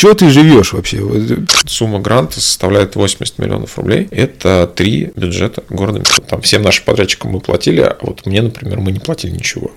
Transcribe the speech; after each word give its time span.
чего 0.00 0.14
ты 0.14 0.30
живешь 0.30 0.72
вообще? 0.72 0.98
Сумма 1.66 1.98
гранта 1.98 2.40
составляет 2.40 2.96
80 2.96 3.38
миллионов 3.38 3.76
рублей. 3.76 4.08
Это 4.10 4.66
три 4.74 5.12
бюджета 5.14 5.62
города. 5.68 6.02
Там 6.26 6.40
всем 6.40 6.62
нашим 6.62 6.86
подрядчикам 6.86 7.32
мы 7.32 7.40
платили, 7.40 7.82
а 7.82 7.98
вот 8.00 8.24
мне, 8.24 8.40
например, 8.40 8.80
мы 8.80 8.92
не 8.92 8.98
платили 8.98 9.32
ничего. 9.32 9.72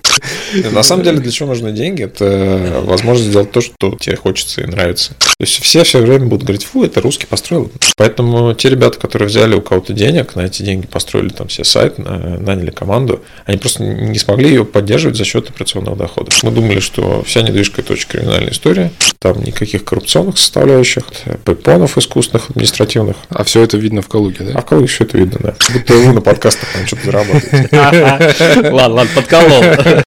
На 0.71 0.83
самом 0.83 1.03
деле, 1.03 1.19
для 1.19 1.31
чего 1.31 1.49
нужны 1.49 1.71
деньги? 1.71 2.03
Это 2.03 2.81
возможность 2.83 3.29
сделать 3.29 3.51
то, 3.51 3.61
что 3.61 3.97
тебе 3.99 4.15
хочется 4.15 4.61
и 4.61 4.65
нравится. 4.65 5.13
То 5.19 5.35
есть 5.39 5.59
все 5.61 5.83
все 5.83 5.99
время 5.99 6.25
будут 6.25 6.43
говорить, 6.43 6.65
фу, 6.65 6.83
это 6.83 7.01
русский 7.01 7.25
построил. 7.25 7.71
Поэтому 7.97 8.53
те 8.53 8.69
ребята, 8.69 8.99
которые 8.99 9.27
взяли 9.27 9.55
у 9.55 9.61
кого-то 9.61 9.93
денег, 9.93 10.35
на 10.35 10.41
эти 10.41 10.63
деньги 10.63 10.87
построили 10.87 11.29
там 11.29 11.47
все 11.47 11.63
сайт, 11.63 11.97
наняли 11.97 12.71
команду, 12.71 13.23
они 13.45 13.57
просто 13.57 13.83
не 13.83 14.17
смогли 14.19 14.49
ее 14.49 14.65
поддерживать 14.65 15.17
за 15.17 15.25
счет 15.25 15.49
операционного 15.49 15.95
дохода. 15.95 16.31
Мы 16.43 16.51
думали, 16.51 16.79
что 16.79 17.23
вся 17.23 17.41
недвижка 17.41 17.81
это 17.81 17.93
очень 17.93 18.07
криминальная 18.07 18.51
история, 18.51 18.91
там 19.19 19.41
никаких 19.43 19.83
коррупционных 19.83 20.37
составляющих, 20.37 21.03
препонов 21.43 21.97
искусственных, 21.97 22.49
административных. 22.49 23.17
А 23.29 23.43
все 23.43 23.63
это 23.63 23.77
видно 23.77 24.01
в 24.01 24.07
Калуге, 24.07 24.45
да? 24.45 24.51
А 24.55 24.61
в 24.61 24.65
Калуге 24.65 24.87
все 24.87 25.03
это 25.03 25.17
видно, 25.17 25.39
да. 25.41 25.55
Будто 25.73 25.93
вы 25.93 26.13
на 26.13 26.21
подкастах 26.21 26.69
там 26.73 26.87
что-то 26.87 27.05
зарабатываете. 27.05 27.69
Ладно, 28.71 28.95
ладно, 28.95 29.07
подколол. 29.15 30.03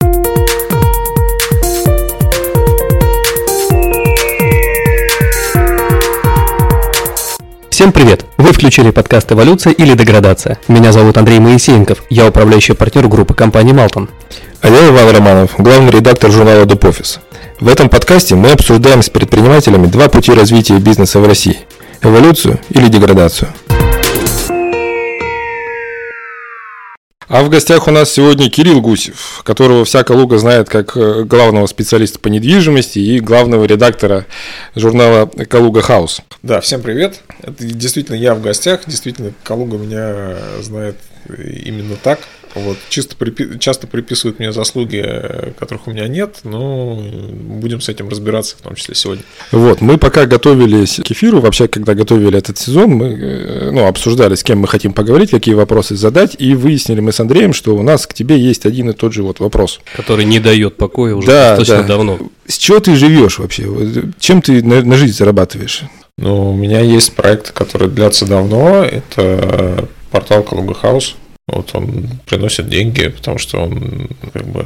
Всем 7.76 7.92
привет! 7.92 8.26
Вы 8.38 8.54
включили 8.54 8.90
подкаст 8.90 9.34
«Эволюция 9.34 9.74
или 9.74 9.96
деградация». 9.96 10.58
Меня 10.70 10.94
зовут 10.94 11.18
Андрей 11.18 11.40
Моисеенков, 11.40 12.06
я 12.10 12.26
управляющий 12.26 12.72
партнер 12.72 13.06
группы 13.10 13.34
компании 13.34 13.74
«Малтон». 13.74 14.08
А 14.62 14.70
я 14.70 14.88
Иван 14.88 15.14
Романов, 15.14 15.56
главный 15.58 15.92
редактор 15.92 16.32
журнала 16.32 16.64
«Дупофис». 16.64 17.20
В 17.60 17.68
этом 17.68 17.90
подкасте 17.90 18.36
мы 18.36 18.52
обсуждаем 18.52 19.02
с 19.02 19.10
предпринимателями 19.10 19.88
два 19.88 20.08
пути 20.08 20.32
развития 20.32 20.78
бизнеса 20.78 21.20
в 21.20 21.28
России– 21.28 21.58
эволюцию 22.02 22.60
или 22.70 22.88
деградацию. 22.88 23.50
А 27.28 27.44
в 27.44 27.50
гостях 27.50 27.88
у 27.88 27.92
нас 27.92 28.12
сегодня 28.12 28.52
Кирилл 28.52 28.82
Гусев, 28.82 29.42
которого 29.44 29.84
вся 29.84 30.04
Калуга 30.04 30.38
знает 30.38 30.70
как 30.70 30.96
э, 30.96 31.24
главного 31.24 31.66
специалиста 31.66 32.20
по 32.20 32.28
недвижимости 32.28 33.00
и 33.00 33.20
главного 33.20 33.66
редактора 33.66 34.26
журнала 34.76 35.26
«Калуга 35.26 35.82
Хаус». 35.82 36.22
Да, 36.44 36.62
всем 36.62 36.84
привет. 36.84 37.22
Это 37.42 37.64
действительно 37.64 38.16
я 38.16 38.36
в 38.36 38.42
гостях, 38.44 38.82
действительно 38.86 39.34
Калуга 39.44 39.78
меня 39.78 40.38
знает 40.62 40.98
именно 41.28 41.96
так. 41.96 42.20
Вот, 42.56 42.78
чисто 42.90 43.16
припи- 43.18 43.60
часто 43.60 43.86
приписывают 43.86 44.40
мне 44.40 44.52
заслуги, 44.52 45.04
которых 45.60 45.88
у 45.88 45.92
меня 45.92 46.08
нет, 46.08 46.40
но 46.44 46.96
будем 46.96 47.82
с 47.82 47.90
этим 47.90 48.08
разбираться, 48.10 48.56
в 48.58 48.62
том 48.62 48.76
числе 48.76 48.96
сегодня. 48.96 49.24
Вот, 49.52 49.82
мы 49.82 49.98
пока 49.98 50.26
готовились 50.26 51.02
к 51.06 51.12
эфиру, 51.12 51.42
вообще, 51.42 51.68
когда 51.68 51.94
готовили 51.94 52.38
этот 52.38 52.58
сезон, 52.58 52.92
мы 52.92 53.08
э, 53.08 53.72
ну, 53.72 53.86
обсуждали, 53.88 54.36
с 54.36 54.44
кем 54.44 54.60
мы 54.60 54.68
хотим 54.68 54.94
поговорить, 54.94 55.32
какие 55.32 55.54
вопросы 55.54 55.96
задать, 55.96 56.36
и 56.40 56.56
выяснили 56.56 57.02
мы 57.02 57.12
с 57.12 57.20
Андреем, 57.20 57.54
что 57.54 57.76
у 57.76 57.84
нас 57.84 58.08
к 58.08 58.14
тебе 58.14 58.40
есть 58.40 58.66
один 58.66 58.90
и 58.90 58.94
тот 58.94 59.14
же 59.14 59.24
вот 59.24 59.40
вопрос. 59.40 59.82
Который 59.96 60.26
не 60.26 60.40
дает 60.40 60.78
покоя 60.78 61.16
уже 61.16 61.28
да, 61.28 61.58
достаточно 61.58 61.82
да. 61.82 61.88
давно. 61.88 62.20
С 62.48 62.58
чего 62.58 62.80
ты 62.80 62.96
живешь 62.96 63.40
вообще? 63.40 63.68
Чем 64.20 64.42
ты 64.42 64.64
на, 64.64 64.82
на 64.82 64.96
жизнь 64.96 65.18
зарабатываешь? 65.18 65.84
Ну, 66.18 66.52
у 66.52 66.56
меня 66.56 66.80
есть 66.80 67.14
проект, 67.14 67.52
который 67.52 67.90
длятся 67.90 68.26
давно, 68.26 68.84
это 68.84 69.90
портал 70.12 70.44
Калуга 70.44 70.74
Хаус. 70.74 71.16
Вот 71.48 71.72
он 71.74 72.10
приносит 72.26 72.70
деньги, 72.70 73.08
потому 73.08 73.38
что 73.38 73.60
он 73.60 74.10
как 74.34 74.48
бы 74.48 74.64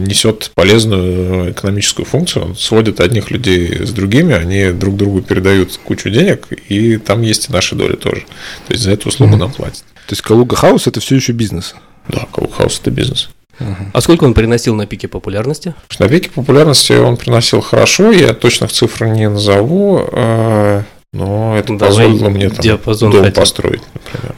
несет 0.00 0.50
полезную 0.54 1.52
экономическую 1.52 2.04
функцию. 2.04 2.46
Он 2.46 2.56
сводит 2.56 3.00
одних 3.00 3.30
людей 3.30 3.86
с 3.86 3.90
другими, 3.92 4.34
они 4.34 4.72
друг 4.72 4.96
другу 4.96 5.22
передают 5.22 5.76
кучу 5.76 6.10
денег, 6.10 6.48
и 6.68 6.96
там 6.96 7.22
есть 7.22 7.48
и 7.48 7.52
наши 7.52 7.76
доли 7.76 7.94
тоже. 7.94 8.22
То 8.66 8.72
есть 8.72 8.82
за 8.82 8.90
эту 8.90 9.08
услугу 9.08 9.34
mm-hmm. 9.34 9.38
нам 9.38 9.52
платят. 9.52 9.84
То 10.06 10.12
есть 10.12 10.22
Калуга 10.22 10.56
Хаус 10.56 10.88
это 10.88 11.00
все 11.00 11.14
еще 11.14 11.32
бизнес? 11.32 11.76
Да, 12.08 12.26
Калуга 12.32 12.54
Хаус 12.54 12.80
это 12.80 12.90
бизнес. 12.90 13.30
Uh-huh. 13.58 13.90
А 13.92 14.00
сколько 14.00 14.24
он 14.24 14.34
приносил 14.34 14.74
на 14.74 14.86
пике 14.86 15.08
популярности? 15.08 15.74
На 15.98 16.08
пике 16.08 16.30
популярности 16.30 16.92
он 16.92 17.16
приносил 17.16 17.60
хорошо, 17.60 18.10
я 18.10 18.34
точных 18.34 18.70
цифр 18.70 19.06
не 19.06 19.30
назову, 19.30 20.06
э, 20.12 20.82
но 21.16 21.56
это 21.56 21.76
Давай 21.76 21.88
позволило 21.88 22.28
мне 22.28 22.50
там 22.50 22.80
дом 22.84 23.12
хотя. 23.12 23.40
построить, 23.40 23.82
например. 23.94 24.34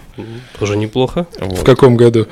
Тоже 0.58 0.76
неплохо. 0.76 1.26
Вот. 1.38 1.58
В 1.60 1.64
каком 1.64 1.96
году? 1.96 2.26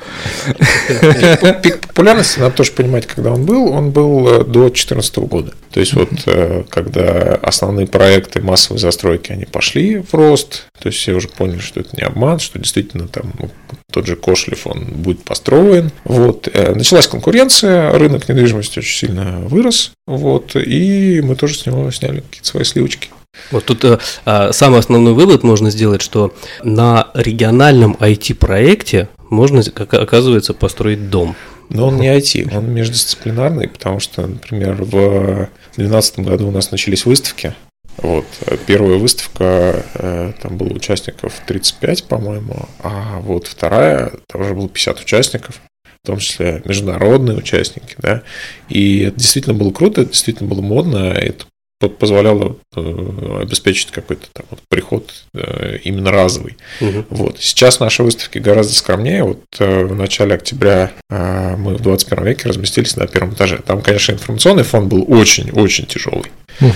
Пик 1.63 1.79
популярности, 1.87 2.39
надо 2.39 2.55
тоже 2.55 2.71
понимать, 2.71 3.05
когда 3.07 3.31
он 3.31 3.45
был. 3.45 3.71
Он 3.71 3.91
был 3.91 4.27
э, 4.27 4.43
до 4.43 4.61
2014 4.61 5.17
года. 5.19 5.53
То 5.71 5.79
есть, 5.79 5.93
вот 5.93 6.09
э, 6.25 6.63
когда 6.69 7.35
основные 7.41 7.87
проекты 7.87 8.41
массовой 8.41 8.79
застройки, 8.79 9.31
они 9.31 9.45
пошли 9.45 9.99
в 9.99 10.13
рост, 10.13 10.65
то 10.79 10.87
есть 10.87 10.99
все 10.99 11.13
уже 11.13 11.29
поняли, 11.29 11.59
что 11.59 11.79
это 11.79 11.89
не 11.95 12.03
обман, 12.03 12.39
что 12.39 12.59
действительно 12.59 13.07
там 13.07 13.31
ну, 13.39 13.49
тот 13.91 14.05
же 14.05 14.17
Кошлев, 14.17 14.67
он 14.67 14.83
будет 14.85 15.23
построен. 15.23 15.91
Вот. 16.03 16.49
Э, 16.53 16.73
началась 16.73 17.07
конкуренция, 17.07 17.91
рынок 17.91 18.27
недвижимости 18.27 18.79
очень 18.79 19.07
сильно 19.07 19.39
вырос, 19.41 19.91
вот, 20.05 20.55
и 20.55 21.21
мы 21.21 21.35
тоже 21.35 21.57
с 21.57 21.65
него 21.65 21.89
сняли 21.91 22.19
какие-то 22.19 22.47
свои 22.47 22.63
сливочки. 22.65 23.09
Вот 23.51 23.65
тут 23.65 23.83
э, 23.85 23.97
а, 24.25 24.51
самый 24.51 24.79
основной 24.79 25.13
вывод 25.13 25.43
можно 25.43 25.69
сделать, 25.69 26.01
что 26.01 26.33
на 26.63 27.11
региональном 27.13 27.95
IT-проекте 27.99 29.09
можно, 29.29 29.63
как 29.63 29.93
оказывается, 29.93 30.53
построить 30.53 31.09
дом. 31.09 31.35
Но 31.69 31.87
он 31.87 31.97
не 31.97 32.07
IT, 32.07 32.55
он 32.55 32.71
междисциплинарный, 32.73 33.67
потому 33.67 33.99
что, 33.99 34.25
например, 34.25 34.75
в 34.83 35.49
2012 35.75 36.19
году 36.19 36.47
у 36.47 36.51
нас 36.51 36.71
начались 36.71 37.05
выставки. 37.05 37.53
Вот. 37.97 38.25
Первая 38.67 38.97
выставка, 38.97 39.83
э, 39.95 40.33
там 40.41 40.57
было 40.57 40.69
участников 40.69 41.33
35, 41.47 42.03
по-моему, 42.05 42.67
а 42.83 43.19
вот 43.21 43.47
вторая, 43.47 44.11
там 44.27 44.41
уже 44.41 44.53
было 44.53 44.69
50 44.69 45.01
участников 45.01 45.61
в 46.03 46.07
том 46.07 46.19
числе 46.19 46.61
международные 46.63 47.35
участники, 47.35 47.95
да, 47.97 48.23
и 48.69 48.99
это 48.99 49.19
действительно 49.19 49.55
было 49.55 49.71
круто, 49.71 50.01
это 50.01 50.11
действительно 50.11 50.47
было 50.47 50.61
модно, 50.61 51.11
это 51.11 51.45
позволяло 51.79 52.57
э, 52.75 53.39
обеспечить 53.41 53.91
какой-то 53.91 54.27
там 54.33 54.45
вот 54.49 54.61
приход 54.67 55.13
э, 55.33 55.77
именно 55.83 56.11
разовый. 56.11 56.57
Угу. 56.81 57.05
Вот. 57.11 57.39
Сейчас 57.39 57.79
наши 57.79 58.01
выставки 58.01 58.39
гораздо 58.39 58.73
скромнее. 58.73 59.23
Вот 59.23 59.43
э, 59.59 59.83
в 59.83 59.95
начале 59.95 60.33
октября 60.33 60.91
мы 61.09 61.75
в 61.75 61.81
21 61.81 62.25
веке 62.25 62.49
разместились 62.49 62.95
на 62.95 63.05
первом 63.05 63.33
этаже. 63.33 63.59
Там, 63.65 63.81
конечно, 63.81 64.13
информационный 64.13 64.63
фон 64.63 64.87
был 64.87 65.05
очень-очень 65.07 65.85
тяжелый. 65.85 66.31
Угу. 66.61 66.71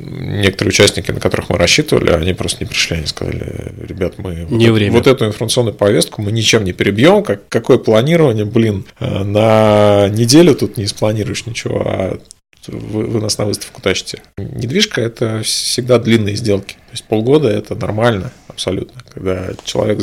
Некоторые 0.00 0.70
участники, 0.70 1.10
на 1.10 1.20
которых 1.20 1.50
мы 1.50 1.58
рассчитывали, 1.58 2.10
они 2.10 2.32
просто 2.32 2.64
не 2.64 2.68
пришли, 2.68 2.96
они 2.96 3.06
сказали, 3.06 3.72
ребят, 3.86 4.14
мы 4.16 4.46
не 4.48 4.68
вот, 4.68 4.74
время. 4.74 4.92
вот 4.92 5.06
эту 5.06 5.26
информационную 5.26 5.74
повестку 5.74 6.22
мы 6.22 6.32
ничем 6.32 6.64
не 6.64 6.72
перебьем, 6.72 7.22
как, 7.22 7.46
какое 7.48 7.76
планирование, 7.76 8.46
блин, 8.46 8.86
на 9.00 10.08
неделю 10.08 10.54
тут 10.54 10.78
не 10.78 10.86
спланируешь 10.86 11.44
ничего, 11.44 11.82
а 11.84 12.18
вы, 12.68 13.04
вы 13.06 13.20
нас 13.20 13.38
на 13.38 13.46
выставку 13.46 13.80
тащите. 13.80 14.22
Недвижка– 14.38 15.00
это 15.02 15.42
всегда 15.42 15.98
длинные 15.98 16.36
сделки. 16.36 16.74
То 16.74 16.92
есть 16.92 17.04
полгода– 17.04 17.48
это 17.50 17.74
нормально 17.74 18.32
абсолютно. 18.48 19.02
Когда 19.12 19.50
человек 19.64 20.00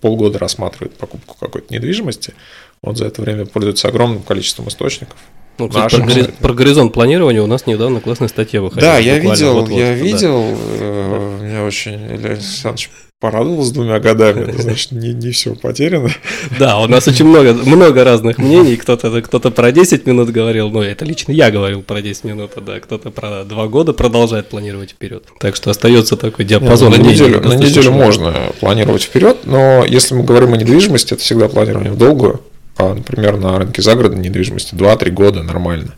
полгода 0.00 0.38
рассматривает 0.38 0.94
покупку 0.94 1.36
какой-то 1.38 1.72
недвижимости, 1.72 2.34
он 2.82 2.96
за 2.96 3.06
это 3.06 3.22
время 3.22 3.46
пользуется 3.46 3.88
огромным 3.88 4.22
количеством 4.22 4.68
источников. 4.68 5.16
Ну, 5.58 5.68
кстати, 5.68 5.96
про, 5.96 6.04
гори- 6.04 6.34
про 6.40 6.54
горизонт 6.54 6.92
планирования 6.92 7.42
у 7.42 7.46
нас 7.46 7.66
недавно 7.66 8.00
классная 8.00 8.28
статья 8.28 8.62
выходила. 8.62 8.92
Да, 8.92 8.98
я 8.98 9.18
видел, 9.18 9.60
вот, 9.60 9.68
я 9.70 9.88
да. 9.88 9.94
видел. 9.94 10.42
Э, 10.44 11.38
меня 11.42 11.64
очень 11.64 11.94
Илья 11.94 12.30
Александрович 12.30 12.90
порадовал 13.22 13.62
с 13.62 13.70
двумя 13.70 14.00
годами, 14.00 14.50
это 14.50 14.60
значит, 14.62 14.90
не, 14.90 15.14
не 15.14 15.30
все 15.30 15.54
потеряно. 15.54 16.10
Да, 16.58 16.78
у 16.80 16.88
нас 16.88 17.06
очень 17.06 17.24
много, 17.24 17.54
много 17.54 18.02
разных 18.02 18.38
мнений. 18.38 18.76
Кто-то 18.76 19.22
кто 19.22 19.38
про 19.38 19.70
10 19.70 20.04
минут 20.06 20.30
говорил, 20.30 20.70
ну, 20.70 20.82
это 20.82 21.04
лично 21.04 21.30
я 21.30 21.52
говорил 21.52 21.82
про 21.82 22.02
10 22.02 22.24
минут, 22.24 22.50
да, 22.66 22.80
кто-то 22.80 23.12
про 23.12 23.44
2 23.44 23.66
года 23.68 23.92
продолжает 23.92 24.48
планировать 24.48 24.90
вперед. 24.90 25.24
Так 25.38 25.54
что 25.54 25.70
остается 25.70 26.16
такой 26.16 26.44
диапазон. 26.44 26.90
Нет, 26.90 26.98
ну, 26.98 27.04
на 27.04 27.10
неделю, 27.10 27.40
на 27.40 27.54
неделю 27.54 27.92
можно 27.92 28.34
планировать 28.58 29.04
вперед, 29.04 29.38
но 29.44 29.84
если 29.86 30.16
мы 30.16 30.24
говорим 30.24 30.52
о 30.52 30.56
недвижимости, 30.56 31.14
это 31.14 31.22
всегда 31.22 31.48
планирование 31.48 31.92
в 31.92 31.96
долгую. 31.96 32.40
А, 32.76 32.92
например, 32.92 33.36
на 33.36 33.56
рынке 33.56 33.82
загородной 33.82 34.24
недвижимости 34.24 34.74
2-3 34.74 35.10
года 35.10 35.42
нормально. 35.44 35.94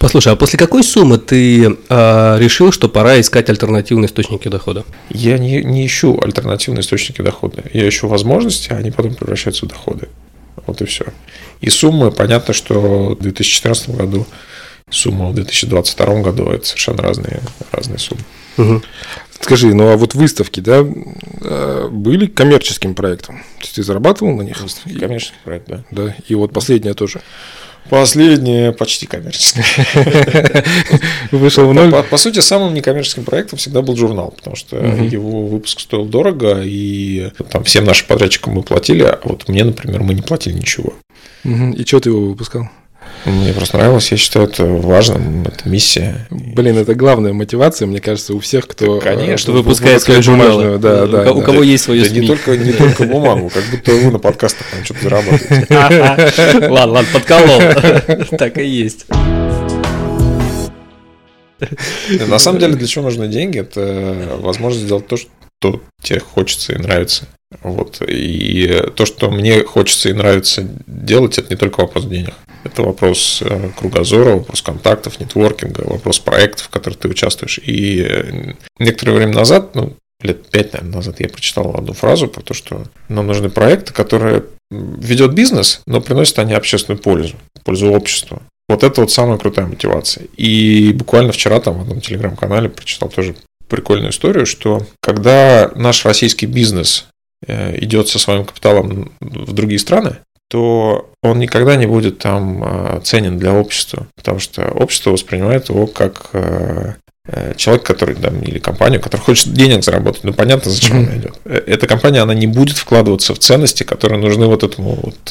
Послушай, 0.00 0.32
а 0.32 0.36
после 0.36 0.58
какой 0.58 0.82
суммы 0.82 1.18
ты 1.18 1.66
э, 1.66 2.38
решил, 2.38 2.72
что 2.72 2.88
пора 2.88 3.20
искать 3.20 3.50
альтернативные 3.50 4.06
источники 4.06 4.48
дохода? 4.48 4.82
Я 5.10 5.36
не, 5.36 5.62
не 5.62 5.84
ищу 5.84 6.18
альтернативные 6.18 6.80
источники 6.80 7.20
дохода. 7.20 7.64
Я 7.74 7.86
ищу 7.86 8.08
возможности, 8.08 8.72
а 8.72 8.76
они 8.76 8.90
потом 8.90 9.14
превращаются 9.14 9.66
в 9.66 9.68
доходы. 9.68 10.08
Вот 10.66 10.80
и 10.80 10.86
все. 10.86 11.04
И 11.60 11.68
суммы, 11.68 12.10
понятно, 12.12 12.54
что 12.54 13.14
в 13.14 13.20
2014 13.20 13.90
году 13.90 14.26
сумма 14.88 15.28
в 15.28 15.34
2022 15.34 16.22
году 16.22 16.46
это 16.46 16.66
совершенно 16.66 17.02
разные, 17.02 17.42
разные 17.70 17.98
суммы. 17.98 18.22
Угу. 18.56 18.82
Скажи, 19.42 19.74
ну 19.74 19.90
а 19.90 19.98
вот 19.98 20.14
выставки, 20.14 20.60
да, 20.60 20.82
э, 20.82 21.88
были 21.90 22.24
коммерческим 22.24 22.94
проектом? 22.94 23.42
То 23.58 23.64
есть 23.64 23.74
ты 23.74 23.82
зарабатывал 23.82 24.34
на 24.34 24.42
них? 24.42 24.62
Выставки, 24.62 24.98
коммерческий 24.98 25.36
проект, 25.44 25.68
да. 25.68 25.84
Да, 25.90 26.16
и 26.26 26.34
вот 26.34 26.54
последняя 26.54 26.94
тоже. 26.94 27.20
Последнее 27.90 28.72
почти 28.72 29.06
коммерческое. 29.06 29.64
Вышел 31.32 31.68
в 31.68 31.74
ноль. 31.74 31.90
По, 31.90 32.04
по 32.04 32.16
сути, 32.16 32.38
самым 32.38 32.72
некоммерческим 32.72 33.24
проектом 33.24 33.58
всегда 33.58 33.82
был 33.82 33.96
журнал, 33.96 34.32
потому 34.36 34.54
что 34.54 34.76
угу. 34.76 35.04
его 35.04 35.46
выпуск 35.46 35.80
стоил 35.80 36.04
дорого, 36.04 36.62
и 36.64 37.32
там 37.50 37.64
всем 37.64 37.84
нашим 37.84 38.06
подрядчикам 38.06 38.54
мы 38.54 38.62
платили, 38.62 39.02
а 39.02 39.18
вот 39.24 39.48
мне, 39.48 39.64
например, 39.64 40.04
мы 40.04 40.14
не 40.14 40.22
платили 40.22 40.54
ничего. 40.54 40.94
Угу. 41.44 41.72
И 41.72 41.84
что 41.84 41.98
ты 41.98 42.10
его 42.10 42.28
выпускал? 42.28 42.70
Мне 43.24 43.52
просто 43.52 43.76
нравилось, 43.76 44.10
я 44.10 44.16
считаю 44.16 44.46
это 44.46 44.64
важным, 44.64 45.42
это 45.42 45.68
миссия. 45.68 46.26
Блин, 46.30 46.78
это 46.78 46.94
главная 46.94 47.32
мотивация, 47.32 47.86
мне 47.86 48.00
кажется, 48.00 48.34
у 48.34 48.40
всех, 48.40 48.66
кто 48.66 48.98
да, 48.98 49.14
конечно, 49.14 49.52
выпускает 49.52 50.00
свои 50.02 50.22
журналы. 50.22 50.78
Да, 50.78 51.06
да, 51.06 51.24
да, 51.24 51.32
у, 51.32 51.40
да. 51.40 51.44
кого 51.44 51.62
есть 51.62 51.84
свое 51.84 52.04
да, 52.04 52.10
не 52.10 52.26
только, 52.26 52.56
не 52.56 52.72
только 52.72 53.04
бумагу, 53.04 53.50
как 53.52 53.64
будто 53.70 53.92
вы 53.92 54.10
на 54.10 54.18
подкастах 54.18 54.66
там 54.70 54.84
что-то 54.84 55.02
зарабатываете. 55.02 55.66
Ладно, 56.68 56.94
ладно, 56.94 57.04
подколол. 57.12 57.60
Так 58.38 58.58
и 58.58 58.66
есть. 58.66 59.06
На 62.28 62.38
самом 62.38 62.58
деле, 62.58 62.74
для 62.74 62.86
чего 62.86 63.04
нужны 63.04 63.28
деньги? 63.28 63.58
Это 63.58 64.38
возможность 64.40 64.86
сделать 64.86 65.06
то, 65.06 65.16
что 65.16 65.82
тебе 66.02 66.20
хочется 66.20 66.72
и 66.72 66.78
нравится. 66.78 67.28
Вот. 67.62 68.00
И 68.06 68.84
то, 68.94 69.04
что 69.06 69.30
мне 69.30 69.64
хочется 69.64 70.08
и 70.08 70.12
нравится 70.12 70.66
делать, 70.86 71.38
это 71.38 71.50
не 71.50 71.56
только 71.56 71.80
вопрос 71.80 72.06
денег. 72.06 72.34
Это 72.62 72.82
вопрос 72.82 73.42
э, 73.44 73.70
кругозора, 73.78 74.36
вопрос 74.36 74.62
контактов, 74.62 75.18
нетворкинга, 75.18 75.82
вопрос 75.84 76.18
проектов, 76.18 76.66
в 76.66 76.70
которых 76.70 76.98
ты 76.98 77.08
участвуешь. 77.08 77.58
И 77.64 78.54
некоторое 78.78 79.14
время 79.14 79.34
назад, 79.34 79.74
ну, 79.74 79.96
лет 80.22 80.46
пять, 80.48 80.72
наверное, 80.72 80.96
назад 80.96 81.20
я 81.20 81.28
прочитал 81.28 81.74
одну 81.74 81.92
фразу 81.92 82.28
про 82.28 82.42
то, 82.42 82.54
что 82.54 82.84
нам 83.08 83.26
нужны 83.26 83.50
проекты, 83.50 83.92
которые 83.92 84.44
ведет 84.70 85.32
бизнес, 85.32 85.80
но 85.86 86.00
приносят 86.00 86.38
они 86.38 86.54
общественную 86.54 87.00
пользу, 87.00 87.34
пользу 87.64 87.90
обществу. 87.90 88.42
Вот 88.68 88.84
это 88.84 89.00
вот 89.00 89.10
самая 89.10 89.38
крутая 89.38 89.66
мотивация. 89.66 90.26
И 90.36 90.92
буквально 90.92 91.32
вчера 91.32 91.58
там 91.60 91.78
в 91.78 91.82
одном 91.82 92.00
телеграм-канале 92.00 92.68
прочитал 92.68 93.08
тоже 93.08 93.34
прикольную 93.68 94.10
историю, 94.10 94.46
что 94.46 94.86
когда 95.00 95.72
наш 95.74 96.04
российский 96.04 96.46
бизнес 96.46 97.06
идет 97.46 98.08
со 98.08 98.18
своим 98.18 98.44
капиталом 98.44 99.12
в 99.20 99.52
другие 99.52 99.78
страны, 99.78 100.18
то 100.50 101.08
он 101.22 101.38
никогда 101.38 101.76
не 101.76 101.86
будет 101.86 102.18
там 102.18 102.62
а, 102.64 103.00
ценен 103.04 103.38
для 103.38 103.54
общества, 103.54 104.08
потому 104.16 104.40
что 104.40 104.68
общество 104.72 105.12
воспринимает 105.12 105.68
его 105.68 105.86
как 105.86 106.30
э, 106.32 106.94
э, 107.26 107.54
человек, 107.56 107.84
который 107.84 108.16
там, 108.16 108.42
или 108.42 108.58
компанию, 108.58 109.00
которая 109.00 109.24
хочет 109.24 109.52
денег 109.52 109.84
заработать, 109.84 110.24
ну 110.24 110.32
понятно, 110.32 110.72
зачем 110.72 110.98
mm-hmm. 110.98 111.06
она 111.06 111.16
идет. 111.18 111.40
Э, 111.44 111.62
эта 111.66 111.86
компания, 111.86 112.20
она 112.20 112.34
не 112.34 112.48
будет 112.48 112.78
вкладываться 112.78 113.32
в 113.32 113.38
ценности, 113.38 113.84
которые 113.84 114.18
нужны 114.18 114.46
вот 114.46 114.64
этому 114.64 114.96
вот 114.96 115.30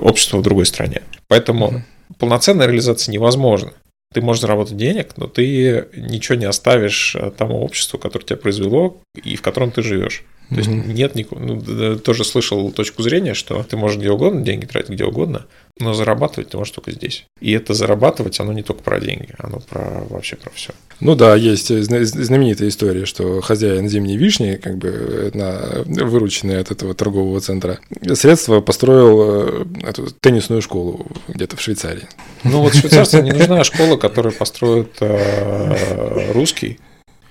обществу 0.00 0.38
в 0.38 0.42
другой 0.42 0.64
стране. 0.64 1.02
Поэтому 1.28 1.68
mm-hmm. 1.68 2.14
полноценная 2.18 2.66
реализация 2.66 3.12
невозможна. 3.12 3.72
Ты 4.14 4.22
можешь 4.22 4.40
заработать 4.40 4.78
денег, 4.78 5.12
но 5.18 5.26
ты 5.26 5.88
ничего 5.94 6.38
не 6.38 6.46
оставишь 6.46 7.14
тому 7.36 7.60
обществу, 7.62 7.98
которое 7.98 8.24
тебя 8.24 8.38
произвело 8.38 8.96
и 9.22 9.36
в 9.36 9.42
котором 9.42 9.70
ты 9.70 9.82
живешь. 9.82 10.24
То 10.50 10.56
есть 10.56 10.68
mm-hmm. 10.68 10.92
нет 10.92 11.14
никакого. 11.14 11.40
Ну, 11.40 11.98
тоже 11.98 12.24
слышал 12.24 12.70
точку 12.72 13.02
зрения, 13.02 13.34
что 13.34 13.62
ты 13.62 13.76
можешь 13.76 13.98
где 13.98 14.10
угодно 14.10 14.40
деньги 14.40 14.64
тратить, 14.64 14.90
где 14.90 15.04
угодно, 15.04 15.46
но 15.78 15.92
зарабатывать 15.92 16.50
ты 16.50 16.56
можешь 16.56 16.72
только 16.72 16.90
здесь. 16.90 17.26
И 17.40 17.52
это 17.52 17.74
зарабатывать, 17.74 18.40
оно 18.40 18.52
не 18.52 18.62
только 18.62 18.82
про 18.82 18.98
деньги, 18.98 19.34
оно 19.38 19.60
про 19.60 20.04
вообще 20.08 20.36
про 20.36 20.50
все. 20.50 20.72
Ну 21.00 21.14
да, 21.14 21.36
есть 21.36 21.68
знаменитая 21.68 22.68
история, 22.68 23.04
что 23.04 23.40
хозяин 23.42 23.88
зимней 23.88 24.16
вишни, 24.16 24.54
как 24.54 24.78
бы 24.78 25.30
на 25.34 25.82
вырученные 25.84 26.58
от 26.58 26.70
этого 26.70 26.94
торгового 26.94 27.40
центра 27.40 27.78
средства 28.14 28.60
построил 28.60 29.20
э, 29.22 29.64
эту 29.82 30.08
теннисную 30.20 30.62
школу 30.62 31.06
где-то 31.28 31.56
в 31.56 31.60
Швейцарии. 31.60 32.08
Ну 32.42 32.62
вот 32.62 32.74
швейцарцам 32.74 33.24
не 33.24 33.32
нужна 33.32 33.62
школа, 33.64 33.96
которую 33.96 34.34
построит 34.34 34.96
э, 35.00 36.32
русский. 36.32 36.78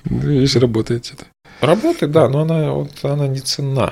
Видишь, 0.05 0.55
работает 0.55 1.05
что-то. 1.05 1.25
Работает, 1.61 2.11
да, 2.11 2.29
но 2.29 2.41
она, 2.41 2.71
вот, 2.71 2.91
она 3.03 3.27
не 3.27 3.39
ценна. 3.39 3.87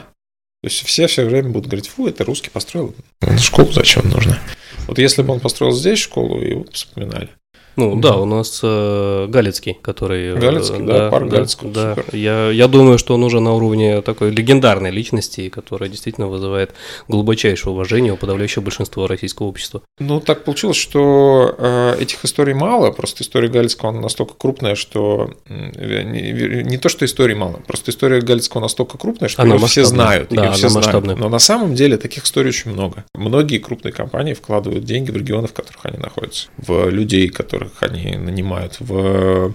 То 0.62 0.70
есть 0.70 0.84
все 0.86 1.08
все 1.08 1.26
время 1.26 1.50
будут 1.50 1.68
говорить, 1.68 1.88
фу, 1.88 2.08
это 2.08 2.24
русский 2.24 2.50
построил. 2.50 2.96
Школу 3.40 3.72
зачем 3.72 4.10
нужно? 4.10 4.40
Вот 4.88 4.98
если 5.00 5.22
бы 5.22 5.34
он 5.34 5.40
построил 5.40 5.72
здесь 5.72 6.00
школу, 6.00 6.42
его 6.42 6.64
бы 6.64 6.72
вспоминали. 6.72 7.30
Ну 7.76 7.96
да, 7.96 8.16
у 8.16 8.26
нас 8.26 8.60
э, 8.64 9.28
Галицкий, 9.28 9.78
который... 9.82 10.34
Э, 10.34 10.38
Галицкий, 10.38 10.80
да, 10.80 11.00
да 11.00 11.10
парк 11.10 11.30
да, 11.30 11.38
Галицкого. 11.38 11.72
Да, 11.72 11.96
я, 12.14 12.50
я 12.50 12.68
думаю, 12.68 12.98
что 12.98 13.16
он 13.16 13.24
уже 13.24 13.40
на 13.40 13.54
уровне 13.54 14.02
такой 14.02 14.32
легендарной 14.32 14.92
личности, 14.92 15.50
которая 15.50 15.90
действительно 15.90 16.28
вызывает 16.28 16.74
глубочайшее 17.08 17.74
уважение 17.74 18.14
у 18.14 18.18
подавляющего 18.18 18.64
большинства 18.64 19.08
российского 19.08 19.48
общества. 19.48 19.82
Ну, 20.00 20.20
так 20.20 20.44
получилось, 20.44 20.78
что 20.78 21.56
э, 21.58 21.98
этих 22.00 22.24
историй 22.24 22.54
мало, 22.54 22.92
просто 22.92 23.24
история 23.24 23.50
Галицкого 23.50 23.92
настолько 23.92 24.34
крупная, 24.36 24.76
что... 24.76 25.32
Э, 25.48 26.04
не, 26.04 26.64
не 26.64 26.78
то, 26.78 26.90
что 26.90 27.06
историй 27.06 27.36
мало, 27.36 27.62
просто 27.68 27.92
история 27.92 28.22
Галицкого 28.22 28.62
настолько 28.62 28.98
крупная, 28.98 29.30
что 29.30 29.42
она 29.42 29.56
ее 29.56 29.68
все 29.68 29.84
знают. 29.84 30.30
Да, 30.30 30.46
ее 30.46 30.52
все 30.52 30.70
знают. 30.70 31.06
Но 31.18 31.30
на 31.30 31.40
самом 31.40 31.76
деле 31.76 31.98
таких 31.98 32.24
историй 32.26 32.50
очень 32.50 32.72
много. 32.72 33.06
Многие 33.14 33.58
крупные 33.58 33.92
компании 33.92 34.34
вкладывают 34.34 34.86
деньги 34.86 35.12
в 35.12 35.18
регионы, 35.18 35.48
в 35.48 35.54
которых 35.54 35.86
они 35.86 35.98
находятся, 35.98 36.48
в 36.58 36.90
людей, 36.90 37.28
которые 37.30 37.65
которых 37.70 37.84
они 37.84 38.18
нанимают 38.18 38.78
в, 38.80 39.54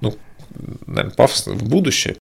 ну, 0.00 0.16
наверное, 0.86 1.14
пафосно, 1.14 1.54
в 1.54 1.68
будущее. 1.68 2.16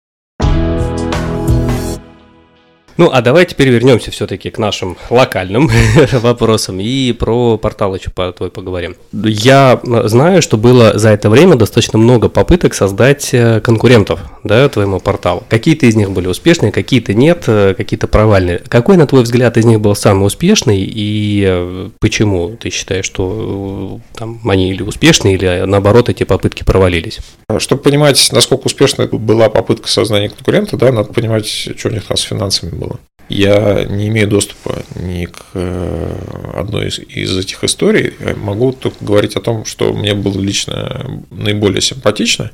Ну, 2.97 3.09
а 3.11 3.21
давай 3.21 3.45
теперь 3.45 3.69
вернемся 3.69 4.11
все-таки 4.11 4.49
к 4.49 4.57
нашим 4.57 4.97
локальным 5.09 5.69
вопросам 6.13 6.79
и 6.79 7.11
про 7.13 7.57
портал 7.57 7.95
еще 7.95 8.11
твой 8.11 8.49
поговорим. 8.49 8.95
Я 9.11 9.79
знаю, 9.83 10.41
что 10.41 10.57
было 10.57 10.97
за 10.97 11.09
это 11.09 11.29
время 11.29 11.55
достаточно 11.55 11.97
много 11.97 12.29
попыток 12.29 12.73
создать 12.73 13.33
э, 13.33 13.59
конкурентов 13.61 14.19
да, 14.43 14.67
твоему 14.69 14.99
порталу. 14.99 15.43
Какие-то 15.49 15.85
из 15.85 15.95
них 15.95 16.11
были 16.11 16.27
успешные, 16.27 16.71
какие-то 16.71 17.13
нет, 17.13 17.43
э, 17.47 17.73
какие-то 17.75 18.07
провальные. 18.07 18.59
Какой, 18.67 18.97
на 18.97 19.07
твой 19.07 19.23
взгляд, 19.23 19.57
из 19.57 19.65
них 19.65 19.79
был 19.79 19.95
самый 19.95 20.25
успешный 20.25 20.81
и 20.81 21.45
э, 21.47 21.89
почему 21.99 22.55
ты 22.55 22.69
считаешь, 22.69 23.05
что 23.05 23.99
там, 24.15 24.39
они 24.49 24.71
или 24.71 24.83
успешные, 24.83 25.35
или 25.35 25.63
наоборот 25.65 26.09
эти 26.09 26.23
попытки 26.23 26.63
провалились? 26.63 27.19
Чтобы 27.59 27.81
понимать, 27.81 28.29
насколько 28.31 28.67
успешной 28.67 29.07
была 29.07 29.49
попытка 29.49 29.87
создания 29.87 30.29
конкурента, 30.29 30.77
да, 30.77 30.91
надо 30.91 31.11
понимать, 31.13 31.47
что 31.47 31.89
у 31.89 31.91
них 31.91 32.05
там 32.05 32.17
с 32.17 32.21
финансами 32.21 32.71
было. 32.81 32.99
Я 33.29 33.85
не 33.85 34.09
имею 34.09 34.27
доступа 34.27 34.83
ни 34.95 35.25
к 35.25 35.39
э, 35.53 36.51
одной 36.53 36.89
из, 36.89 36.99
из 36.99 37.37
этих 37.37 37.63
историй. 37.63 38.13
Могу 38.35 38.73
только 38.73 38.97
говорить 39.05 39.37
о 39.37 39.41
том, 39.41 39.63
что 39.63 39.93
мне 39.93 40.13
было 40.13 40.37
лично 40.37 41.21
наиболее 41.29 41.81
симпатично. 41.81 42.51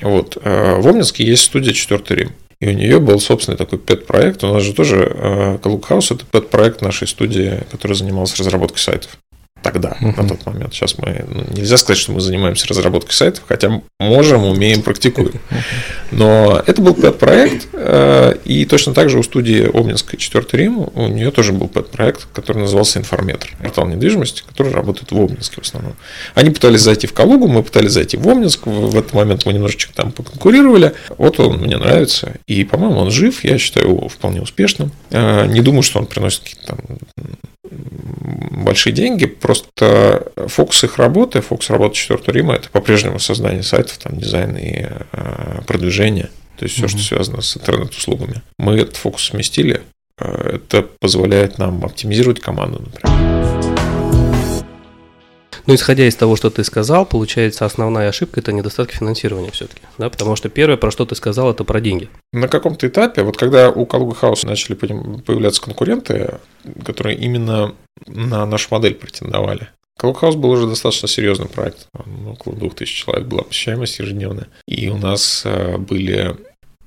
Вот. 0.00 0.38
Э, 0.42 0.76
в 0.76 0.86
Омнинске 0.86 1.24
есть 1.24 1.42
студия 1.42 1.72
«Четвертый 1.72 2.16
Рим». 2.16 2.32
И 2.60 2.68
у 2.68 2.72
нее 2.72 3.00
был 3.00 3.18
собственный 3.18 3.58
такой 3.58 3.80
пэт-проект. 3.80 4.44
У 4.44 4.52
нас 4.52 4.62
же 4.62 4.72
тоже 4.72 5.58
Калукхаус– 5.62 6.10
это 6.12 6.24
пэт-проект 6.24 6.80
нашей 6.80 7.08
студии, 7.08 7.64
которая 7.72 7.96
занималась 7.96 8.36
разработкой 8.36 8.78
сайтов 8.78 9.18
тогда, 9.64 9.96
uh-huh. 10.00 10.22
на 10.22 10.28
тот 10.28 10.46
момент. 10.46 10.74
Сейчас 10.74 10.98
мы 10.98 11.24
ну, 11.26 11.44
нельзя 11.56 11.78
сказать, 11.78 11.98
что 11.98 12.12
мы 12.12 12.20
занимаемся 12.20 12.68
разработкой 12.68 13.14
сайтов, 13.14 13.44
хотя 13.48 13.80
можем, 13.98 14.44
умеем, 14.44 14.82
практикуем. 14.82 15.40
Но 16.12 16.62
это 16.64 16.82
был 16.82 16.94
пэт-проект, 16.94 17.68
э, 17.72 18.36
и 18.44 18.66
точно 18.66 18.92
так 18.92 19.08
же 19.08 19.18
у 19.18 19.22
студии 19.22 19.66
Обнинской 19.66 20.18
4 20.18 20.44
Рим 20.52 20.88
у 20.94 21.08
нее 21.08 21.30
тоже 21.30 21.52
был 21.52 21.68
пэт-проект, 21.68 22.26
который 22.32 22.58
назывался 22.58 22.98
Информетр, 22.98 23.56
портал 23.58 23.86
недвижимости, 23.86 24.42
который 24.46 24.72
работает 24.72 25.10
в 25.10 25.20
Обнинске 25.20 25.56
в 25.62 25.64
основном. 25.64 25.96
Они 26.34 26.50
пытались 26.50 26.82
зайти 26.82 27.06
в 27.06 27.14
Калугу, 27.14 27.48
мы 27.48 27.62
пытались 27.62 27.92
зайти 27.92 28.18
в 28.18 28.28
Обнинск, 28.28 28.66
в 28.66 28.96
этот 28.96 29.14
момент 29.14 29.46
мы 29.46 29.54
немножечко 29.54 29.94
там 29.94 30.12
поконкурировали. 30.12 30.92
Вот 31.16 31.40
он 31.40 31.56
мне 31.58 31.78
нравится, 31.78 32.34
и, 32.46 32.64
по-моему, 32.64 32.98
он 32.98 33.10
жив, 33.10 33.42
я 33.44 33.56
считаю 33.56 33.88
его 33.88 34.08
вполне 34.08 34.42
успешным. 34.42 34.92
Э, 35.10 35.46
не 35.46 35.62
думаю, 35.62 35.82
что 35.82 35.98
он 35.98 36.06
приносит 36.06 36.40
какие-то 36.40 36.66
там 36.66 36.98
большие 37.70 38.92
деньги, 38.92 39.26
просто 39.26 40.32
фокус 40.48 40.84
их 40.84 40.98
работы, 40.98 41.40
фокус 41.40 41.70
работы 41.70 41.96
4 41.96 42.20
Рима– 42.26 42.54
это 42.56 42.68
по-прежнему 42.70 43.18
создание 43.18 43.62
сайтов, 43.62 43.98
там, 43.98 44.18
дизайн 44.18 44.56
и 44.56 44.86
э, 45.12 45.60
продвижение, 45.66 46.30
то 46.58 46.64
есть 46.64 46.76
все, 46.76 46.84
mm-hmm. 46.84 46.88
что 46.88 46.98
связано 46.98 47.42
с 47.42 47.56
интернет-услугами. 47.56 48.42
Мы 48.58 48.74
этот 48.78 48.96
фокус 48.96 49.24
сместили, 49.24 49.82
э, 50.18 50.56
это 50.56 50.82
позволяет 50.82 51.58
нам 51.58 51.84
оптимизировать 51.84 52.40
команду, 52.40 52.82
например. 52.84 53.63
Но 55.66 55.74
исходя 55.74 56.06
из 56.06 56.16
того, 56.16 56.36
что 56.36 56.50
ты 56.50 56.64
сказал, 56.64 57.06
получается 57.06 57.64
основная 57.64 58.08
ошибка 58.08 58.40
это 58.40 58.52
недостаток 58.52 58.94
финансирования 58.94 59.50
все-таки, 59.50 59.82
да, 59.98 60.10
потому 60.10 60.36
что 60.36 60.48
первое, 60.48 60.76
про 60.76 60.90
что 60.90 61.06
ты 61.06 61.14
сказал, 61.14 61.50
это 61.50 61.64
про 61.64 61.80
деньги. 61.80 62.08
На 62.32 62.48
каком-то 62.48 62.86
этапе, 62.86 63.22
вот 63.22 63.36
когда 63.36 63.70
у 63.70 63.86
Калуга 63.86 64.14
Хауса 64.14 64.46
начали 64.46 64.74
появляться 64.74 65.62
конкуренты, 65.62 66.38
которые 66.84 67.16
именно 67.16 67.74
на 68.06 68.44
нашу 68.46 68.68
модель 68.70 68.94
претендовали, 68.94 69.68
Калукхаус 69.96 70.34
был 70.34 70.50
уже 70.50 70.66
достаточно 70.66 71.06
серьезный 71.06 71.46
проект. 71.46 71.86
Около 72.26 72.56
2000 72.56 72.96
человек 72.96 73.28
была 73.28 73.42
посещаемость 73.42 74.00
ежедневная. 74.00 74.48
И 74.66 74.88
у 74.88 74.96
нас 74.96 75.42
э, 75.44 75.78
были 75.78 76.36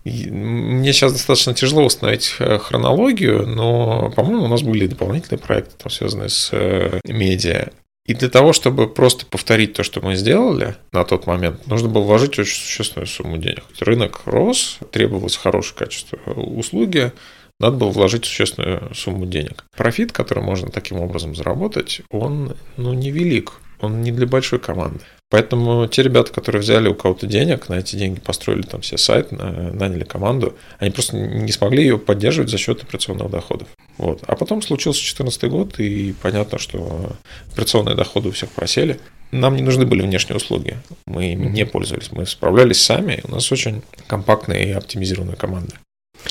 мне 0.07 0.93
сейчас 0.93 1.11
достаточно 1.11 1.53
тяжело 1.53 1.83
установить 1.83 2.35
э, 2.39 2.59
хронологию, 2.59 3.45
но, 3.45 4.11
по-моему, 4.15 4.45
у 4.45 4.47
нас 4.47 4.61
были 4.61 4.87
дополнительные 4.87 5.39
проекты, 5.39 5.73
там, 5.77 5.91
связанные 5.91 6.29
с 6.29 6.49
э, 6.53 6.99
медиа. 7.05 7.69
И 8.07 8.13
для 8.13 8.29
того, 8.29 8.53
чтобы 8.53 8.87
просто 8.87 9.25
повторить 9.25 9.73
то, 9.73 9.83
что 9.83 9.99
мы 10.01 10.15
сделали 10.15 10.75
на 10.93 11.03
тот 11.03 11.27
момент, 11.27 11.67
нужно 11.67 11.89
было 11.89 12.03
вложить 12.03 12.39
очень 12.39 12.55
существенную 12.55 13.05
сумму 13.05 13.37
денег. 13.37 13.63
Рынок 13.81 14.21
рос, 14.25 14.79
требовалось 14.91 15.35
хорошее 15.35 15.77
качество 15.77 16.17
услуги, 16.33 17.11
надо 17.59 17.77
было 17.77 17.89
вложить 17.89 18.25
существенную 18.25 18.93
сумму 18.95 19.25
денег. 19.25 19.65
Профит, 19.75 20.13
который 20.13 20.43
можно 20.43 20.69
таким 20.69 20.99
образом 20.99 21.35
заработать, 21.35 22.01
он 22.09 22.55
ну, 22.77 22.93
невелик, 22.93 23.53
он 23.79 24.01
не 24.01 24.11
для 24.11 24.27
большой 24.27 24.59
команды. 24.59 24.99
Поэтому 25.29 25.87
те 25.87 26.03
ребята, 26.03 26.31
которые 26.31 26.61
взяли 26.61 26.87
у 26.87 26.95
кого-то 26.95 27.27
денег, 27.27 27.67
на 27.67 27.75
эти 27.75 27.97
деньги 27.97 28.19
построили 28.19 28.61
там 28.61 28.81
все 28.81 28.97
сайт, 28.97 29.31
наняли 29.31 30.05
команду, 30.05 30.55
они 30.79 30.91
просто 30.91 31.17
не 31.17 31.51
смогли 31.51 31.83
ее 31.83 31.97
поддерживать 31.97 32.49
за 32.49 32.57
счет 32.57 32.81
операционных 32.81 33.29
доходов. 33.29 33.67
Вот. 33.97 34.23
А 34.25 34.35
потом 34.35 34.61
случился 34.61 35.01
2014 35.01 35.43
год, 35.49 35.79
и 35.79 36.13
понятно, 36.21 36.59
что 36.59 37.11
операционные 37.51 37.95
доходы 37.95 38.29
у 38.29 38.31
всех 38.31 38.49
просели. 38.51 38.99
Нам 39.31 39.57
не 39.57 39.61
нужны 39.61 39.85
были 39.85 40.01
внешние 40.01 40.37
услуги. 40.37 40.77
Мы 41.05 41.33
ими 41.33 41.47
не 41.47 41.65
пользовались. 41.65 42.11
Мы 42.13 42.25
справлялись 42.25 42.81
сами. 42.81 43.19
У 43.25 43.31
нас 43.31 43.51
очень 43.51 43.81
компактная 44.07 44.63
и 44.63 44.71
оптимизированная 44.71 45.35
команда. 45.35 45.73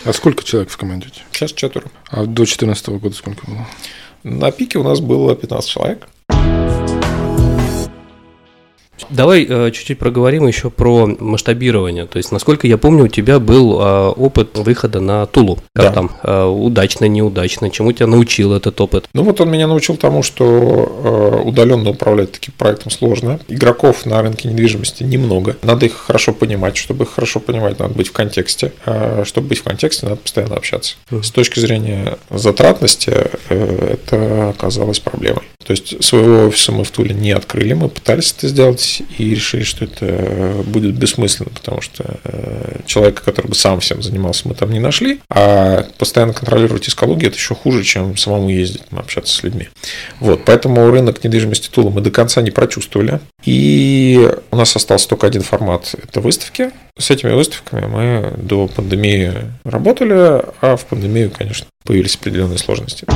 А 0.05 0.13
сколько 0.15 0.43
человек 0.43 0.71
в 0.71 0.77
команде? 0.79 1.09
Сейчас 1.33 1.53
четверо. 1.53 1.91
А 2.09 2.25
до 2.25 2.33
2014 2.33 2.89
года 2.89 3.15
сколько 3.15 3.45
было? 3.47 3.67
На 4.23 4.51
пике 4.51 4.79
у 4.79 4.83
нас 4.83 5.01
было 5.01 5.37
15 5.37 5.71
человек. 5.71 6.09
Давай 9.11 9.47
э, 9.49 9.71
чуть-чуть 9.73 9.99
проговорим 9.99 10.47
еще 10.47 10.71
про 10.71 11.07
масштабирование. 11.07 12.07
То 12.07 12.19
есть, 12.19 12.33
насколько 12.33 12.67
я 12.67 12.79
помню, 12.79 13.05
у 13.05 13.09
тебя 13.09 13.39
был 13.39 13.81
э, 13.81 14.09
опыт 14.11 14.57
выхода 14.59 15.01
на 15.01 15.27
Тулу. 15.27 15.59
Как 15.75 15.87
Да. 15.87 15.93
там? 15.93 16.11
Э, 16.23 16.45
удачно, 16.45 17.05
неудачно? 17.07 17.71
Чему 17.71 17.93
тебя 17.93 18.07
научил 18.07 18.53
этот 18.53 18.81
опыт? 18.81 19.09
Ну 19.13 19.23
вот 19.23 19.41
он 19.41 19.51
меня 19.51 19.67
научил 19.67 19.97
тому, 19.97 20.23
что 20.23 21.43
э, 21.45 21.49
удаленно 21.49 21.91
управлять 21.91 22.33
таким 22.33 22.55
проектом 22.57 22.91
сложно. 22.91 23.39
Игроков 23.49 24.07
на 24.07 24.23
рынке 24.23 24.49
недвижимости 24.49 25.03
немного. 25.03 25.57
Надо 25.63 25.87
их 25.87 25.95
хорошо 25.95 26.33
понимать. 26.33 26.77
Чтобы 26.77 27.05
их 27.05 27.11
хорошо 27.11 27.41
понимать, 27.41 27.79
надо 27.79 27.95
быть 27.95 28.09
в 28.09 28.13
контексте. 28.13 28.73
А 28.85 29.25
чтобы 29.25 29.49
быть 29.49 29.59
в 29.59 29.63
контексте, 29.63 30.07
надо 30.07 30.17
постоянно 30.17 30.57
общаться. 30.57 30.97
С 31.11 31.31
точки 31.31 31.61
зрения 31.61 32.19
затратности 32.31 33.13
э, 33.49 33.95
это 33.95 34.51
оказалось 34.51 35.01
проблемой. 35.01 35.43
То 35.67 35.73
есть 35.73 36.03
своего 36.05 36.47
офиса 36.47 36.71
мы 36.71 36.85
в 36.85 36.91
Туле 36.93 37.13
не 37.13 37.33
открыли, 37.33 37.73
мы 37.73 37.89
пытались 37.89 38.33
это 38.37 38.47
сделать 38.47 38.86
и 39.19 39.31
решили, 39.31 39.63
что 39.63 39.85
это 39.85 40.63
будет 40.67 40.95
бессмысленно, 40.95 41.51
потому 41.51 41.81
что 41.81 42.19
э, 42.25 42.81
человека, 42.87 43.23
который 43.25 43.49
бы 43.49 43.55
сам 43.55 43.81
всем 43.81 44.03
занимался, 44.03 44.49
мы 44.49 44.55
там 44.55 44.71
не 44.71 44.81
нашли, 44.81 45.21
а 45.29 45.87
постоянно 45.99 46.33
контролировать 46.33 46.89
искологию 46.89 47.31
это 47.31 47.39
еще 47.39 47.55
хуже, 47.55 47.85
чем 47.85 48.17
самому 48.17 48.49
ездить, 48.49 48.83
общаться 48.91 49.35
с 49.35 49.43
людьми. 49.43 49.69
Вот, 50.21 50.45
поэтому 50.45 50.91
рынок 50.91 51.23
недвижимости 51.25 51.69
Тула 51.69 51.91
мы 51.91 52.01
до 52.01 52.11
конца 52.11 52.43
не 52.43 52.51
прочувствовали. 52.51 53.21
И 53.45 54.29
у 54.51 54.57
нас 54.57 54.75
остался 54.75 55.09
только 55.09 55.27
один 55.27 55.43
формат– 55.43 55.95
это 56.03 56.21
выставки. 56.21 56.71
С 56.99 57.11
этими 57.11 57.33
выставками 57.33 57.87
мы 57.87 58.35
до 58.37 58.67
пандемии 58.69 59.33
работали, 59.65 60.15
а 60.61 60.77
в 60.77 60.87
пандемию, 60.87 61.31
конечно, 61.31 61.67
появились 61.85 62.17
определенные 62.17 62.59
сложности. 62.59 63.07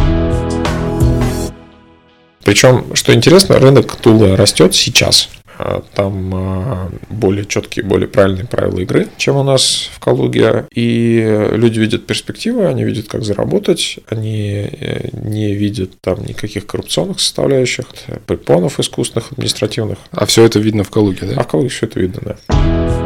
Причем, 2.44 2.96
что 2.96 3.14
интересно, 3.14 3.58
рынок 3.58 3.94
Тула 3.96 4.36
растет 4.36 4.74
сейчас. 4.74 5.28
А, 5.62 5.82
Там 5.94 6.32
а, 6.34 6.90
более 7.10 7.44
четкие, 7.44 7.84
более 7.84 8.08
правильные 8.08 8.46
правила 8.46 8.78
игры, 8.80 9.08
чем 9.18 9.36
у 9.36 9.42
нас 9.42 9.90
в 9.92 10.00
Калуге. 10.00 10.66
И 10.74 11.48
люди 11.52 11.78
видят 11.78 12.06
перспективы, 12.06 12.66
они 12.66 12.84
видят, 12.84 13.08
как 13.08 13.24
заработать, 13.24 13.98
они 14.08 14.68
э, 14.70 15.08
не 15.12 15.54
видят 15.54 16.00
там 16.00 16.24
никаких 16.24 16.66
коррупционных 16.66 17.20
составляющих, 17.20 17.86
препонов 18.26 18.80
искусственных, 18.80 19.32
административных. 19.32 19.98
А 20.12 20.24
все 20.24 20.44
это 20.44 20.58
видно 20.58 20.82
в 20.82 20.90
Калуге, 20.90 21.20
А 21.22 21.34
да? 21.34 21.42
в 21.42 21.46
Калуге 21.46 21.68
все 21.68 21.86
это 21.86 22.00
видно, 22.00 22.20
да. 22.24 22.99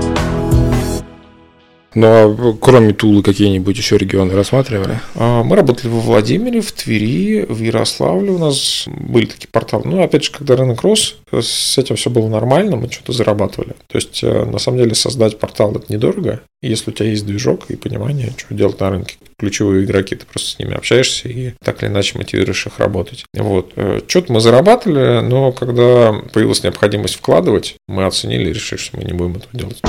Ну, 1.94 2.06
а 2.06 2.56
кроме 2.60 2.92
Тулы 2.92 3.22
какие-нибудь 3.22 3.76
еще 3.76 3.96
регионы 3.96 4.34
рассматривали? 4.34 5.00
А, 5.14 5.42
Мы 5.42 5.56
работали 5.56 5.88
во 5.88 6.00
Владимире, 6.00 6.60
в 6.60 6.72
Твери, 6.72 7.46
в 7.48 7.60
Ярославле 7.60 8.30
у 8.32 8.38
нас 8.38 8.84
были 8.86 9.26
такие 9.26 9.48
порталы. 9.48 9.84
Ну, 9.86 10.02
опять 10.02 10.24
же, 10.24 10.32
когда 10.32 10.56
рынок 10.56 10.82
рос, 10.82 11.16
с 11.32 11.78
этим 11.78 11.96
все 11.96 12.10
было 12.10 12.28
нормально, 12.28 12.76
мы 12.76 12.90
что-то 12.90 13.12
зарабатывали. 13.12 13.74
То 13.88 13.96
есть, 13.96 14.22
э, 14.22 14.44
на 14.44 14.58
самом 14.58 14.78
деле, 14.78 14.94
создать 14.94 15.38
портал– 15.38 15.72
это 15.76 15.92
недорого. 15.92 16.40
Если 16.62 16.90
у 16.90 16.94
тебя 16.94 17.10
есть 17.10 17.26
движок 17.26 17.66
и 17.68 17.76
понимание, 17.76 18.32
что 18.36 18.54
делать 18.54 18.80
на 18.80 18.90
рынке. 18.90 19.16
Ключевые 19.38 19.84
игроки, 19.84 20.14
ты 20.16 20.24
просто 20.26 20.50
с 20.50 20.58
ними 20.58 20.74
общаешься 20.74 21.28
и 21.28 21.52
так 21.62 21.82
или 21.82 21.90
иначе 21.90 22.16
мотивируешь 22.16 22.66
их 22.66 22.78
работать. 22.78 23.24
Вот. 23.34 23.72
Э, 23.76 24.00
Что-то 24.06 24.32
мы 24.32 24.40
зарабатывали, 24.40 25.20
но 25.20 25.52
когда 25.52 26.12
появилась 26.32 26.62
необходимость 26.62 27.16
вкладывать, 27.16 27.74
мы 27.86 28.04
оценили 28.06 28.50
и 28.50 28.52
решили, 28.52 28.78
что 28.78 28.96
мы 28.96 29.04
не 29.04 29.12
будем 29.12 29.36
этого 29.36 29.50
делать. 29.52 29.80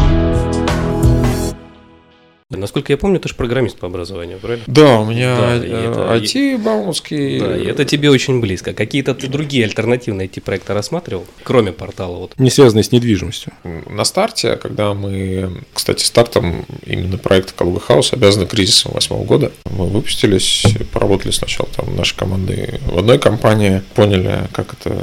Насколько 2.57 2.93
я 2.93 2.97
помню, 2.97 3.19
ты 3.19 3.29
же 3.29 3.35
программист 3.35 3.77
по 3.77 3.87
образованию, 3.87 4.39
правильно? 4.39 4.63
Да, 4.67 4.99
у 4.99 5.05
меня 5.05 5.35
Да, 5.37 5.55
э, 5.55 5.65
и 5.65 5.69
это- 5.71 6.15
IT 6.15 6.57
бауманский. 6.63 7.39
Да, 7.39 7.57
и 7.57 7.65
это 7.65 7.85
тебе 7.85 8.09
очень 8.09 8.39
близко. 8.41 8.73
Какие-то 8.73 9.13
ты 9.15 9.27
другие 9.27 9.65
альтернативные 9.65 10.27
IT-проекты 10.27 10.73
рассматривал, 10.73 11.25
кроме 11.43 11.71
портала? 11.71 12.17
Вот. 12.17 12.33
Не 12.37 12.49
связанные 12.49 12.83
с 12.83 12.91
недвижимостью. 12.91 13.53
На 13.89 14.03
старте, 14.05 14.55
когда 14.55 14.93
мы, 14.93 15.63
кстати, 15.73 16.03
стартом 16.03 16.65
именно 16.85 17.17
проекта 17.17 17.53
Калуга 17.53 17.79
Хаус 17.79 18.13
обязаны 18.13 18.45
кризисом 18.45 18.93
восьмого 18.93 19.23
года, 19.23 19.51
мы 19.69 19.87
выпустились, 19.87 20.63
поработали 20.91 21.31
сначала 21.31 21.69
там 21.75 21.95
наши 21.95 22.15
команды 22.15 22.79
в 22.85 22.97
одной 22.97 23.19
компании, 23.19 23.81
поняли, 23.95 24.47
как 24.53 24.73
это 24.73 24.95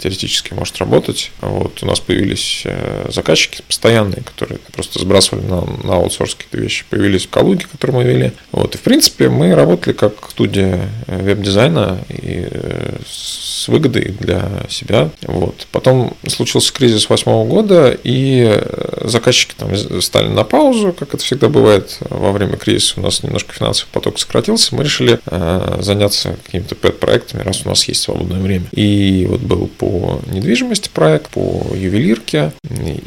теоретически 0.00 0.54
может 0.54 0.76
работать. 0.78 1.30
Вот 1.40 1.82
у 1.82 1.86
нас 1.86 2.00
появились 2.00 2.62
э, 2.64 3.06
заказчики 3.10 3.62
постоянные, 3.66 4.22
которые 4.22 4.58
просто 4.72 4.98
сбрасывали 4.98 5.44
на, 5.46 5.60
на 5.84 5.94
аутсорс 5.96 6.34
какие-то 6.34 6.58
вещи, 6.58 6.77
появились 6.84 7.26
в 7.26 7.30
Калуге, 7.30 7.66
которые 7.70 7.96
мы 7.96 8.04
вели. 8.04 8.32
Вот. 8.52 8.74
И 8.74 8.78
в 8.78 8.82
принципе 8.82 9.28
мы 9.28 9.54
работали 9.54 9.94
как 9.94 10.14
студия 10.30 10.88
э, 11.06 11.22
веб-дизайна 11.22 11.98
и 12.08 12.46
э, 12.50 12.96
с 13.06 13.68
выгодой 13.68 14.14
для 14.20 14.48
себя. 14.68 15.10
Вот. 15.22 15.66
Потом 15.72 16.16
случился 16.26 16.72
кризис 16.72 17.08
восьмого 17.08 17.46
года, 17.46 17.96
и 18.02 18.46
э, 18.48 19.08
заказчики 19.08 19.54
там 19.56 19.74
стали 20.00 20.28
на 20.28 20.44
паузу, 20.44 20.92
как 20.92 21.14
это 21.14 21.22
всегда 21.22 21.48
бывает 21.48 21.98
во 22.00 22.32
время 22.32 22.56
кризиса. 22.56 22.94
У 22.96 23.02
нас 23.02 23.22
немножко 23.22 23.52
финансовый 23.52 23.90
поток 23.90 24.18
сократился. 24.18 24.74
Мы 24.74 24.84
решили 24.84 25.18
заняться 25.80 26.36
какими-то 26.44 26.74
пэт-проектами, 26.74 27.42
раз 27.42 27.64
у 27.64 27.68
нас 27.68 27.86
есть 27.88 28.02
свободное 28.02 28.40
время. 28.40 28.66
И 28.72 29.26
вот 29.28 29.40
был 29.40 29.66
по 29.66 30.20
недвижимости 30.26 30.90
проект, 30.92 31.30
по 31.30 31.66
ювелирке 31.74 32.52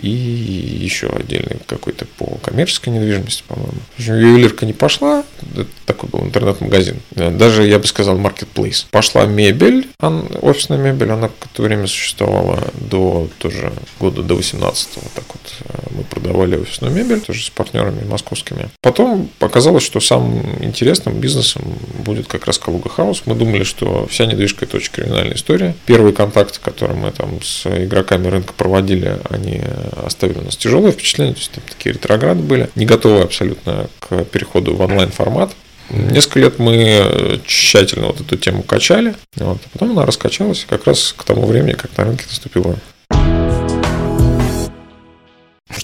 и 0.01 0.09
еще 0.09 1.07
отдельный 1.07 1.57
какой-то 1.67 2.05
по 2.17 2.37
коммерческой 2.43 2.89
недвижимости, 2.89 3.43
по-моему. 3.51 3.73
Общем, 3.97 4.15
ювелирка 4.15 4.65
не 4.65 4.73
пошла, 4.73 5.23
это 5.55 5.67
такой 5.85 6.09
был 6.09 6.21
интернет-магазин. 6.21 6.97
Э, 7.15 7.31
Даже, 7.31 7.67
я 7.67 7.79
бы 7.79 7.87
сказал, 7.87 8.17
маркетплейс. 8.17 8.87
Пошла 8.91 9.25
мебель, 9.25 9.87
офисная 10.41 10.77
мебель, 10.77 11.11
она 11.11 11.27
какое-то 11.27 11.61
время 11.63 11.87
существовала 11.87 12.59
до 12.75 13.27
тоже 13.39 13.73
года 13.99 14.23
до 14.23 14.35
18 14.35 14.89
вот 14.95 15.11
так 15.13 15.25
вот 15.27 15.41
э, 15.65 15.95
мы 15.97 16.03
продавали 16.03 16.55
офисную 16.55 16.93
мебель, 16.93 17.21
тоже 17.21 17.43
с 17.43 17.49
партнерами 17.49 18.03
московскими. 18.05 18.69
Потом 18.81 19.29
показалось, 19.39 19.83
что 19.83 19.99
самым 19.99 20.63
интересным 20.63 21.19
бизнесом 21.19 21.63
будет 21.99 22.27
как 22.27 22.45
раз 22.45 22.57
Калуга 22.57 22.89
Хаус. 22.89 23.23
Мы 23.25 23.35
думали, 23.35 23.63
что 23.63 24.07
вся 24.07 24.25
недвижка 24.25 24.65
это 24.65 24.77
очень 24.77 24.91
криминальная 24.91 25.35
история. 25.35 25.75
Первые 25.85 26.13
контакты, 26.13 26.59
которые 26.61 26.97
мы 26.97 27.11
там 27.11 27.41
с 27.41 27.65
игроками 27.65 28.27
рынка 28.27 28.53
проводили, 28.53 29.19
они 29.29 29.61
оставили 30.05 30.39
у 30.39 30.43
нас 30.43 30.57
тяжелое 30.57 30.91
впечатление, 30.91 31.33
то 31.33 31.39
есть 31.39 31.51
там 31.51 31.63
такие 31.67 31.93
ретрограды 31.93 32.41
были, 32.41 32.69
не 32.75 32.85
готовы 32.85 33.21
абсолютно 33.21 33.40
к 33.99 34.23
переходу 34.25 34.75
в 34.75 34.81
онлайн 34.81 35.09
формат. 35.11 35.51
Несколько 35.89 36.39
лет 36.39 36.59
мы 36.59 37.41
тщательно 37.45 38.07
вот 38.07 38.21
эту 38.21 38.37
тему 38.37 38.63
качали, 38.63 39.15
вот, 39.35 39.57
а 39.65 39.69
потом 39.73 39.91
она 39.91 40.05
раскачалась 40.05 40.65
как 40.69 40.87
раз 40.87 41.13
к 41.15 41.23
тому 41.23 41.45
времени, 41.45 41.73
как 41.73 41.97
на 41.97 42.05
рынке 42.05 42.25
наступила 42.29 42.77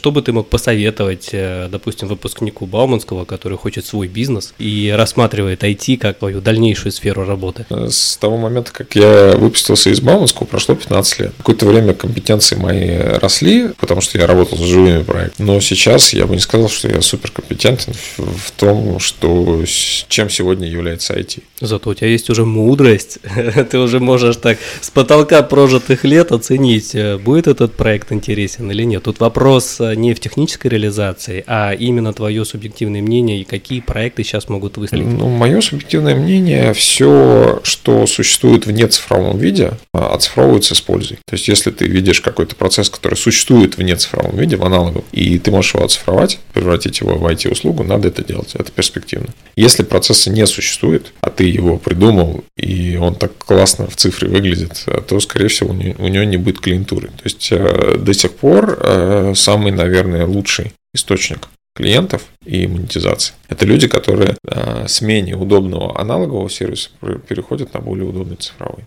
Что 0.07 0.13
бы 0.13 0.21
ты 0.21 0.31
мог 0.31 0.47
посоветовать, 0.47 1.31
э, 1.33 1.67
допустим, 1.69 2.07
выпускнику 2.07 2.65
Бауманского, 2.65 3.25
который 3.25 3.57
хочет 3.57 3.85
свой 3.85 4.07
бизнес 4.07 4.53
и 4.57 4.93
рассматривает 4.95 5.65
IT 5.65 5.97
как 5.97 6.19
твою 6.19 6.39
дальнейшую 6.39 6.93
сферу 6.93 7.25
работы? 7.25 7.65
С 7.69 8.15
того 8.15 8.37
момента, 8.37 8.71
как 8.71 8.95
я 8.95 9.35
выпустился 9.35 9.89
из 9.89 9.99
Бауманского, 9.99 10.47
прошло 10.47 10.75
15 10.75 11.19
лет. 11.19 11.33
Какое-то 11.39 11.65
время 11.65 11.93
компетенции 11.93 12.55
мои 12.55 12.95
росли, 12.95 13.71
потому 13.77 13.99
что 13.99 14.17
я 14.17 14.27
работал 14.27 14.57
с 14.57 14.61
живыми 14.61 15.03
проектами. 15.03 15.45
Но 15.45 15.59
сейчас 15.59 16.13
я 16.13 16.25
бы 16.25 16.35
не 16.35 16.39
сказал, 16.39 16.69
что 16.69 16.87
я 16.87 17.01
суперкомпетентен 17.01 17.93
в, 18.15 18.51
том, 18.51 18.99
что, 18.99 19.61
чем 20.07 20.29
сегодня 20.29 20.69
является 20.69 21.15
IT. 21.15 21.43
Зато 21.59 21.89
у 21.89 21.93
тебя 21.93 22.07
есть 22.07 22.29
уже 22.29 22.45
мудрость, 22.45 23.19
ты 23.71 23.77
уже 23.77 23.99
можешь 23.99 24.37
так 24.37 24.57
с 24.79 24.89
потолка 24.89 25.43
прожитых 25.43 26.05
лет 26.05 26.31
оценить, 26.31 26.95
э, 26.95 27.17
будет 27.17 27.47
этот 27.47 27.73
проект 27.73 28.13
интересен 28.13 28.71
или 28.71 28.83
нет. 28.83 29.03
Тут 29.03 29.19
вопрос 29.19 29.81
э, 29.81 29.96
не 29.97 30.13
в 30.13 30.19
технической 30.19 30.71
реализации, 30.71 31.43
а 31.47 31.73
именно 31.73 32.13
твое 32.13 32.45
субъективное 32.45 33.01
мнение 33.01 33.41
и 33.41 33.43
какие 33.43 33.81
проекты 33.81 34.23
сейчас 34.23 34.49
могут 34.49 34.77
выстрелить? 34.77 35.07
Ну, 35.07 35.29
мое 35.29 35.61
субъективное 35.61 36.15
мнение, 36.15 36.73
все, 36.73 37.59
что 37.63 38.07
существует 38.07 38.65
в 38.65 38.71
нецифровом 38.71 39.37
виде, 39.37 39.73
а, 39.93 40.13
оцифровывается 40.13 40.75
с 40.75 40.81
пользой. 40.81 41.17
То 41.25 41.35
есть, 41.35 41.47
если 41.47 41.71
ты 41.71 41.85
видишь 41.85 42.21
какой-то 42.21 42.55
процесс, 42.55 42.89
который 42.89 43.15
существует 43.15 43.77
в 43.77 43.81
нецифровом 43.81 44.37
виде, 44.37 44.55
в 44.55 44.63
аналоговом, 44.63 45.03
и 45.11 45.37
ты 45.39 45.51
можешь 45.51 45.73
его 45.73 45.85
оцифровать, 45.85 46.39
превратить 46.53 46.99
его 46.99 47.15
в 47.15 47.25
IT-услугу, 47.25 47.83
надо 47.83 48.07
это 48.07 48.23
делать. 48.23 48.55
Это 48.55 48.71
перспективно. 48.71 49.27
Если 49.55 49.83
процесса 49.83 50.29
не 50.29 50.45
существует, 50.45 51.13
а 51.21 51.29
ты 51.29 51.45
его 51.45 51.77
придумал, 51.77 52.43
и 52.55 52.97
он 52.97 53.15
так 53.15 53.37
классно 53.37 53.87
в 53.87 53.95
цифре 53.95 54.27
выглядит, 54.27 54.85
то, 55.07 55.19
скорее 55.19 55.47
всего, 55.47 55.71
у 55.71 55.73
него 56.07 56.23
не 56.23 56.37
будет 56.37 56.59
клиентуры. 56.59 57.07
То 57.07 57.23
есть, 57.23 57.47
э, 57.51 57.97
до 57.97 58.13
сих 58.13 58.31
пор 58.33 58.77
э, 58.81 59.33
самый, 59.35 59.71
наверное, 59.71 59.86
лучший 60.25 60.73
источник 60.93 61.47
клиентов 61.75 62.25
и 62.43 62.67
монетизации. 62.67 63.35
Это 63.49 63.65
люди, 63.65 63.87
которые 63.87 64.35
э, 64.47 64.85
с 64.87 65.01
менее 65.01 65.35
удобного 65.35 65.99
аналогового 65.99 66.49
сервиса 66.49 66.89
переходят 67.29 67.73
на 67.73 67.79
более 67.81 68.07
удобный 68.07 68.37
цифровой. 68.37 68.85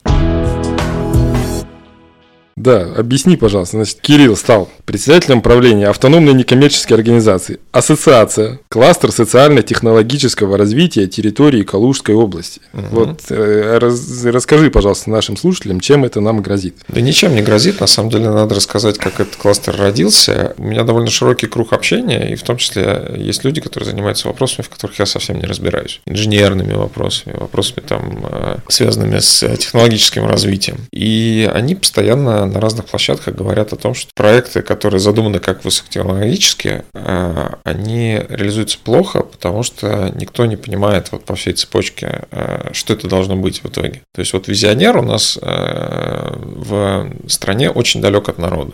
Да, 2.61 2.83
объясни, 2.95 3.39
пожалуйста. 3.39 3.79
Значит, 3.79 4.01
Кирилл 4.03 4.37
стал 4.37 4.69
председателем 4.85 5.41
правления 5.41 5.89
автономной 5.89 6.35
некоммерческой 6.35 6.99
организации 6.99 7.59
«Ассоциация. 7.73 8.61
Кластер 8.69 9.13
социально-технологического 9.13 10.59
развития 10.59 11.07
территории 11.07 11.63
Калужской 11.63 12.15
области». 12.15 12.61
Угу. 12.75 12.83
Вот 12.91 13.21
э, 13.31 13.79
раз, 13.79 14.25
расскажи, 14.27 14.71
пожалуйста, 14.71 15.09
нашим 15.09 15.39
слушателям, 15.39 15.81
чем 15.81 16.05
это 16.05 16.21
нам 16.21 16.43
грозит. 16.43 16.77
Да 16.89 17.01
ничем 17.01 17.35
не 17.35 17.41
грозит. 17.41 17.81
На 17.81 17.87
самом 17.87 18.11
деле 18.11 18.29
надо 18.29 18.55
рассказать, 18.55 18.99
как 18.99 19.21
этот 19.21 19.37
кластер 19.37 19.75
родился. 19.79 20.55
У 20.59 20.65
меня 20.65 20.85
довольно 20.85 21.09
широкий 21.11 21.47
круг 21.47 21.73
общения, 21.73 22.31
и 22.31 22.35
в 22.35 22.43
том 22.43 22.59
числе 22.59 23.15
есть 23.17 23.43
люди, 23.43 23.63
которые 23.63 23.89
занимаются 23.89 24.29
вопросами, 24.29 24.67
в 24.67 24.69
которых 24.69 24.99
я 24.99 25.07
совсем 25.07 25.39
не 25.39 25.47
разбираюсь. 25.47 26.03
Инженерными 26.05 26.75
вопросами, 26.75 27.39
вопросами, 27.39 27.83
там, 27.87 28.27
э, 28.31 28.57
связанными 28.69 29.19
с 29.19 29.49
технологическим 29.57 30.27
развитием. 30.27 30.77
И 30.93 31.51
они 31.55 31.75
постоянно 31.75 32.50
на 32.51 32.61
разных 32.61 32.87
площадках 32.87 33.35
говорят 33.35 33.73
о 33.73 33.77
том, 33.77 33.95
что 33.95 34.11
проекты, 34.15 34.63
которые 34.63 35.01
задуманы 35.01 35.39
как 35.39 35.65
высокотехнологические, 35.65 36.85
э, 36.95 37.49
они 37.65 38.21
реализуются 38.29 38.79
плохо, 38.79 39.23
потому 39.23 39.63
что 39.63 40.13
никто 40.15 40.47
не 40.47 40.57
понимает 40.57 41.13
вот 41.13 41.25
по 41.25 41.35
всей 41.35 41.53
цепочке, 41.55 42.25
э, 42.31 42.71
что 42.73 42.93
это 42.93 43.09
должно 43.09 43.37
быть 43.37 43.63
в 43.63 43.67
итоге. 43.67 44.03
То 44.15 44.21
есть 44.21 44.33
вот 44.33 44.49
визионер 44.49 44.99
у 44.99 45.03
нас 45.03 45.39
э, 45.41 46.33
в 46.37 47.11
стране 47.29 47.71
очень 47.71 48.01
далек 48.01 48.29
от 48.29 48.39
народа. 48.39 48.73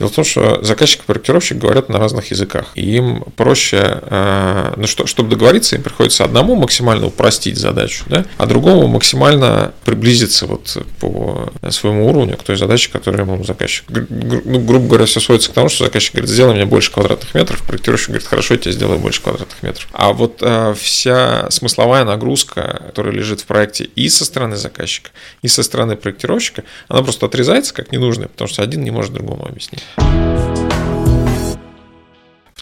Дело 0.00 0.08
в 0.08 0.14
том, 0.14 0.24
что 0.24 0.64
заказчик 0.64 1.02
и 1.02 1.04
проектировщик 1.04 1.58
говорят 1.58 1.90
на 1.90 1.98
разных 1.98 2.30
языках. 2.30 2.72
И 2.74 2.96
им 2.96 3.22
проще, 3.36 4.00
э, 4.00 4.72
ну 4.78 4.86
что, 4.86 5.04
чтобы 5.04 5.28
договориться, 5.28 5.76
им 5.76 5.82
приходится 5.82 6.24
одному 6.24 6.54
максимально 6.54 7.08
упростить 7.08 7.58
задачу, 7.58 8.04
да, 8.06 8.24
а 8.38 8.46
другому 8.46 8.88
максимально 8.88 9.74
приблизиться 9.84 10.46
вот 10.46 10.78
по 11.00 11.52
своему 11.68 12.08
уровню 12.08 12.38
к 12.38 12.42
той 12.42 12.56
задаче, 12.56 12.88
которую 12.90 13.26
ему 13.26 13.44
заказчик. 13.44 13.84
Ну, 13.90 14.60
грубо 14.60 14.88
говоря, 14.88 15.04
все 15.04 15.20
сводится 15.20 15.50
к 15.50 15.52
тому, 15.52 15.68
что 15.68 15.84
заказчик 15.84 16.14
говорит, 16.14 16.30
сделай 16.30 16.54
мне 16.54 16.64
больше 16.64 16.90
квадратных 16.90 17.34
метров, 17.34 17.62
проектировщик 17.66 18.08
говорит, 18.08 18.26
хорошо, 18.26 18.54
я 18.54 18.60
тебе 18.60 18.72
сделаю 18.72 19.00
больше 19.00 19.20
квадратных 19.20 19.62
метров. 19.62 19.86
А 19.92 20.14
вот 20.14 20.38
э, 20.40 20.74
вся 20.80 21.50
смысловая 21.50 22.04
нагрузка, 22.04 22.84
которая 22.86 23.12
лежит 23.12 23.42
в 23.42 23.44
проекте 23.44 23.84
и 23.84 24.08
со 24.08 24.24
стороны 24.24 24.56
заказчика, 24.56 25.10
и 25.42 25.48
со 25.48 25.62
стороны 25.62 25.96
проектировщика, 25.96 26.64
она 26.88 27.02
просто 27.02 27.26
отрезается 27.26 27.74
как 27.74 27.92
ненужная, 27.92 28.28
потому 28.28 28.48
что 28.48 28.62
один 28.62 28.82
не 28.82 28.90
может 28.90 29.12
другому 29.12 29.46
объяснить. 29.46 29.82
В 29.96 30.29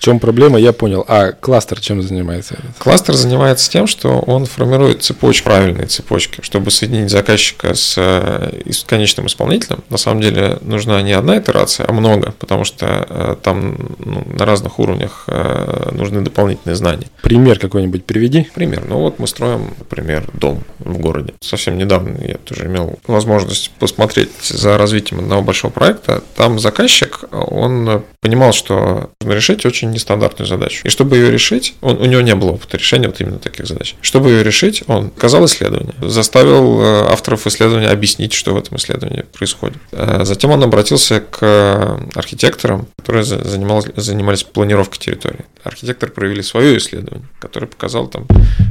чем 0.08 0.20
проблема, 0.20 0.58
я 0.58 0.72
понял. 0.72 1.04
А 1.06 1.32
кластер 1.32 1.80
чем 1.80 2.00
занимается? 2.00 2.56
Кластер 2.78 3.12
занимается 3.14 3.70
тем, 3.70 3.86
что 3.86 4.20
он 4.20 4.46
формирует 4.46 5.02
цепочку, 5.02 5.44
правильные 5.44 5.86
цепочки, 5.86 6.40
чтобы 6.40 6.70
соединить 6.70 7.10
заказчика 7.10 7.74
с, 7.74 7.94
э, 7.98 8.72
конечным 8.86 9.26
исполнителем. 9.26 9.84
На 9.90 9.98
самом 9.98 10.22
деле 10.22 10.56
нужна 10.62 11.02
не 11.02 11.12
одна 11.12 11.38
итерация, 11.38 11.84
а 11.86 11.92
много, 11.92 12.32
потому 12.38 12.64
что 12.64 13.06
э, 13.06 13.36
там 13.42 13.76
ну, 13.98 14.26
на 14.32 14.46
разных 14.46 14.78
уровнях 14.78 15.24
э, 15.26 15.90
нужны 15.92 16.22
дополнительные 16.22 16.76
знания. 16.76 17.08
Пример 17.20 17.58
какой-нибудь 17.58 18.06
приведи. 18.06 18.48
Пример. 18.54 18.84
Ну 18.88 19.00
вот 19.00 19.18
мы 19.18 19.26
строим, 19.26 19.74
например, 19.78 20.24
дом 20.32 20.64
в 20.78 20.96
городе. 20.96 21.34
Совсем 21.40 21.76
недавно 21.76 22.16
я 22.24 22.38
тоже 22.38 22.64
имел 22.64 22.98
возможность 23.06 23.72
посмотреть 23.78 24.30
за 24.40 24.78
развитием 24.78 25.20
одного 25.20 25.42
большого 25.42 25.70
проекта. 25.70 26.22
Там 26.34 26.58
заказчик, 26.58 27.24
он 27.30 28.04
понимал, 28.22 28.54
что 28.54 29.10
нужно 29.20 29.34
решить 29.34 29.66
очень 29.66 29.90
нестандартную 29.98 30.46
задачу. 30.48 30.82
И 30.84 30.88
чтобы 30.88 31.16
ее 31.16 31.30
решить, 31.30 31.74
он, 31.80 32.00
у 32.00 32.04
него 32.04 32.20
не 32.20 32.34
было 32.34 32.52
опыта 32.52 32.76
решения 32.76 33.08
вот 33.08 33.20
именно 33.20 33.38
таких 33.38 33.66
задач. 33.66 33.96
Чтобы 34.00 34.30
ее 34.30 34.42
решить, 34.42 34.84
он 34.86 35.10
показал 35.10 35.44
исследование, 35.44 35.94
заставил 36.00 36.80
э, 36.80 37.06
авторов 37.10 37.46
исследования 37.46 37.88
объяснить, 37.88 38.32
что 38.32 38.54
в 38.54 38.56
этом 38.56 38.76
исследовании 38.76 39.24
происходит. 39.36 39.78
Э, 39.92 40.24
затем 40.24 40.50
он 40.50 40.62
обратился 40.62 41.20
к 41.20 42.00
архитекторам, 42.14 42.86
которые 42.96 43.24
занимались, 43.24 43.90
занимались 43.96 44.44
планировкой 44.44 44.98
территории. 44.98 45.44
Архитекторы 45.64 46.12
провели 46.12 46.42
свое 46.42 46.78
исследование, 46.78 47.26
которое 47.40 47.66
показало 47.66 48.08
там, 48.08 48.26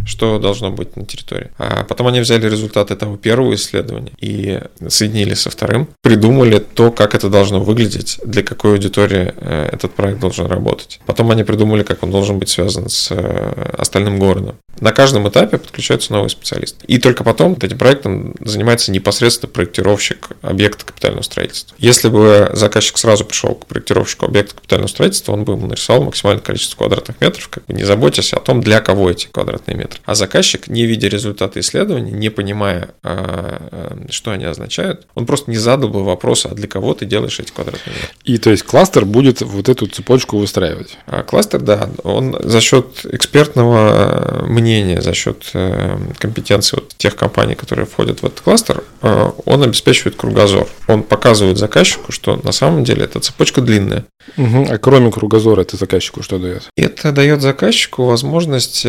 что 0.05 0.39
должно 0.39 0.71
быть 0.71 0.95
на 0.95 1.05
территории. 1.05 1.51
А 1.57 1.83
потом 1.83 2.07
они 2.07 2.19
взяли 2.21 2.49
результаты 2.49 2.93
этого 2.93 3.17
первого 3.17 3.53
исследования 3.55 4.11
и 4.19 4.61
соединили 4.87 5.33
со 5.33 5.49
вторым, 5.49 5.87
придумали 6.01 6.59
то, 6.59 6.91
как 6.91 7.15
это 7.15 7.29
должно 7.29 7.59
выглядеть, 7.59 8.19
для 8.23 8.43
какой 8.43 8.71
аудитории 8.71 9.33
э, 9.35 9.69
этот 9.73 9.93
проект 9.93 10.19
должен 10.19 10.47
работать. 10.47 10.99
Они 11.19 11.43
придумали, 11.43 11.83
как 11.83 12.03
он 12.03 12.11
должен 12.11 12.39
быть 12.39 12.49
связан 12.49 12.89
с 12.89 13.09
э, 13.11 13.71
остальным 13.77 14.19
городом. 14.19 14.55
На 14.79 14.91
каждом 14.91 15.27
этапе 15.27 15.57
подключаются 15.57 16.13
новые 16.13 16.29
специалисты. 16.29 16.85
И 16.85 16.99
только 16.99 17.23
потом 17.23 17.57
этим 17.59 17.77
проектом 17.77 18.35
занимается 18.39 18.91
непосредственно 18.91 19.51
проектировщик 19.51 20.29
объекта 20.41 20.85
капитального 20.85 21.23
строительства. 21.23 21.75
Если 21.79 22.09
бы 22.09 22.51
заказчик 22.53 22.97
сразу 22.97 23.25
пришел 23.25 23.55
к 23.55 23.65
проектировщику 23.65 24.25
объекта 24.27 24.55
капитального 24.55 24.87
строительства, 24.87 25.33
он 25.33 25.43
бы 25.43 25.53
ему 25.53 25.67
нарисовал 25.67 26.03
максимальное 26.03 26.43
количество 26.43 26.77
квадратных 26.77 27.19
метров, 27.19 27.47
как 27.49 27.65
бы 27.65 27.73
не 27.73 27.83
заботясь 27.83 28.33
о 28.33 28.39
том, 28.39 28.61
для 28.61 28.79
кого 28.79 29.09
эти 29.09 29.27
квадратные 29.27 29.75
метры. 29.75 29.99
А 30.05 30.15
заказчик, 30.15 30.67
не 30.67 30.85
видя 30.85 31.07
результаты 31.07 31.61
исследований, 31.61 32.11
не 32.11 32.29
понимая, 32.29 32.89
а, 33.03 33.69
а, 33.71 34.11
что 34.11 34.31
они 34.31 34.45
означают, 34.45 35.07
он 35.15 35.25
просто 35.25 35.49
не 35.49 35.57
задал 35.57 35.89
бы 35.89 36.03
вопроса, 36.03 36.49
а 36.51 36.55
для 36.55 36.67
кого 36.67 36.93
ты 36.93 37.05
делаешь 37.05 37.39
эти 37.39 37.51
квадратные 37.51 37.95
метры. 37.95 38.15
И 38.25 38.37
то 38.37 38.51
есть 38.51 38.63
кластер 38.63 39.05
будет 39.05 39.41
вот 39.41 39.69
эту 39.69 39.87
цепочку 39.87 40.37
выстраивать? 40.37 40.96
А 41.05 41.23
кластер, 41.23 41.61
да, 41.61 41.89
он 42.03 42.35
за 42.43 42.59
счет 42.59 43.05
экспертного 43.05 44.41
э, 44.41 44.45
мнения, 44.45 45.01
за 45.01 45.13
счет 45.13 45.49
э, 45.53 45.97
компетенции 46.17 46.77
вот 46.77 46.89
тех 46.97 47.15
компаний, 47.15 47.55
которые 47.55 47.85
входят 47.85 48.21
в 48.21 48.25
этот 48.25 48.41
кластер, 48.41 48.83
э, 49.01 49.31
он 49.45 49.63
обеспечивает 49.63 50.15
кругозор. 50.15 50.67
Он 50.87 51.03
показывает 51.03 51.57
заказчику, 51.57 52.11
что 52.11 52.35
на 52.43 52.51
самом 52.51 52.83
деле 52.83 53.05
эта 53.05 53.19
цепочка 53.19 53.61
длинная. 53.61 54.05
Угу. 54.37 54.67
А 54.69 54.77
кроме 54.77 55.11
кругозора 55.11 55.61
это 55.61 55.77
заказчику 55.77 56.23
что 56.23 56.39
дает? 56.39 56.63
Это 56.75 57.13
дает 57.13 57.41
заказчику 57.41 58.03
возможность 58.05 58.85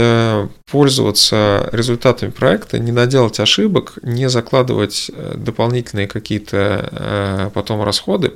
пользоваться 0.68 1.68
результатами 1.70 2.30
проекта, 2.30 2.80
не 2.80 2.90
наделать 2.90 3.38
ошибок, 3.38 3.94
не 4.02 4.28
закладывать 4.28 5.10
дополнительные 5.36 6.08
какие-то 6.08 7.50
потом 7.54 7.82
расходы 7.82 8.32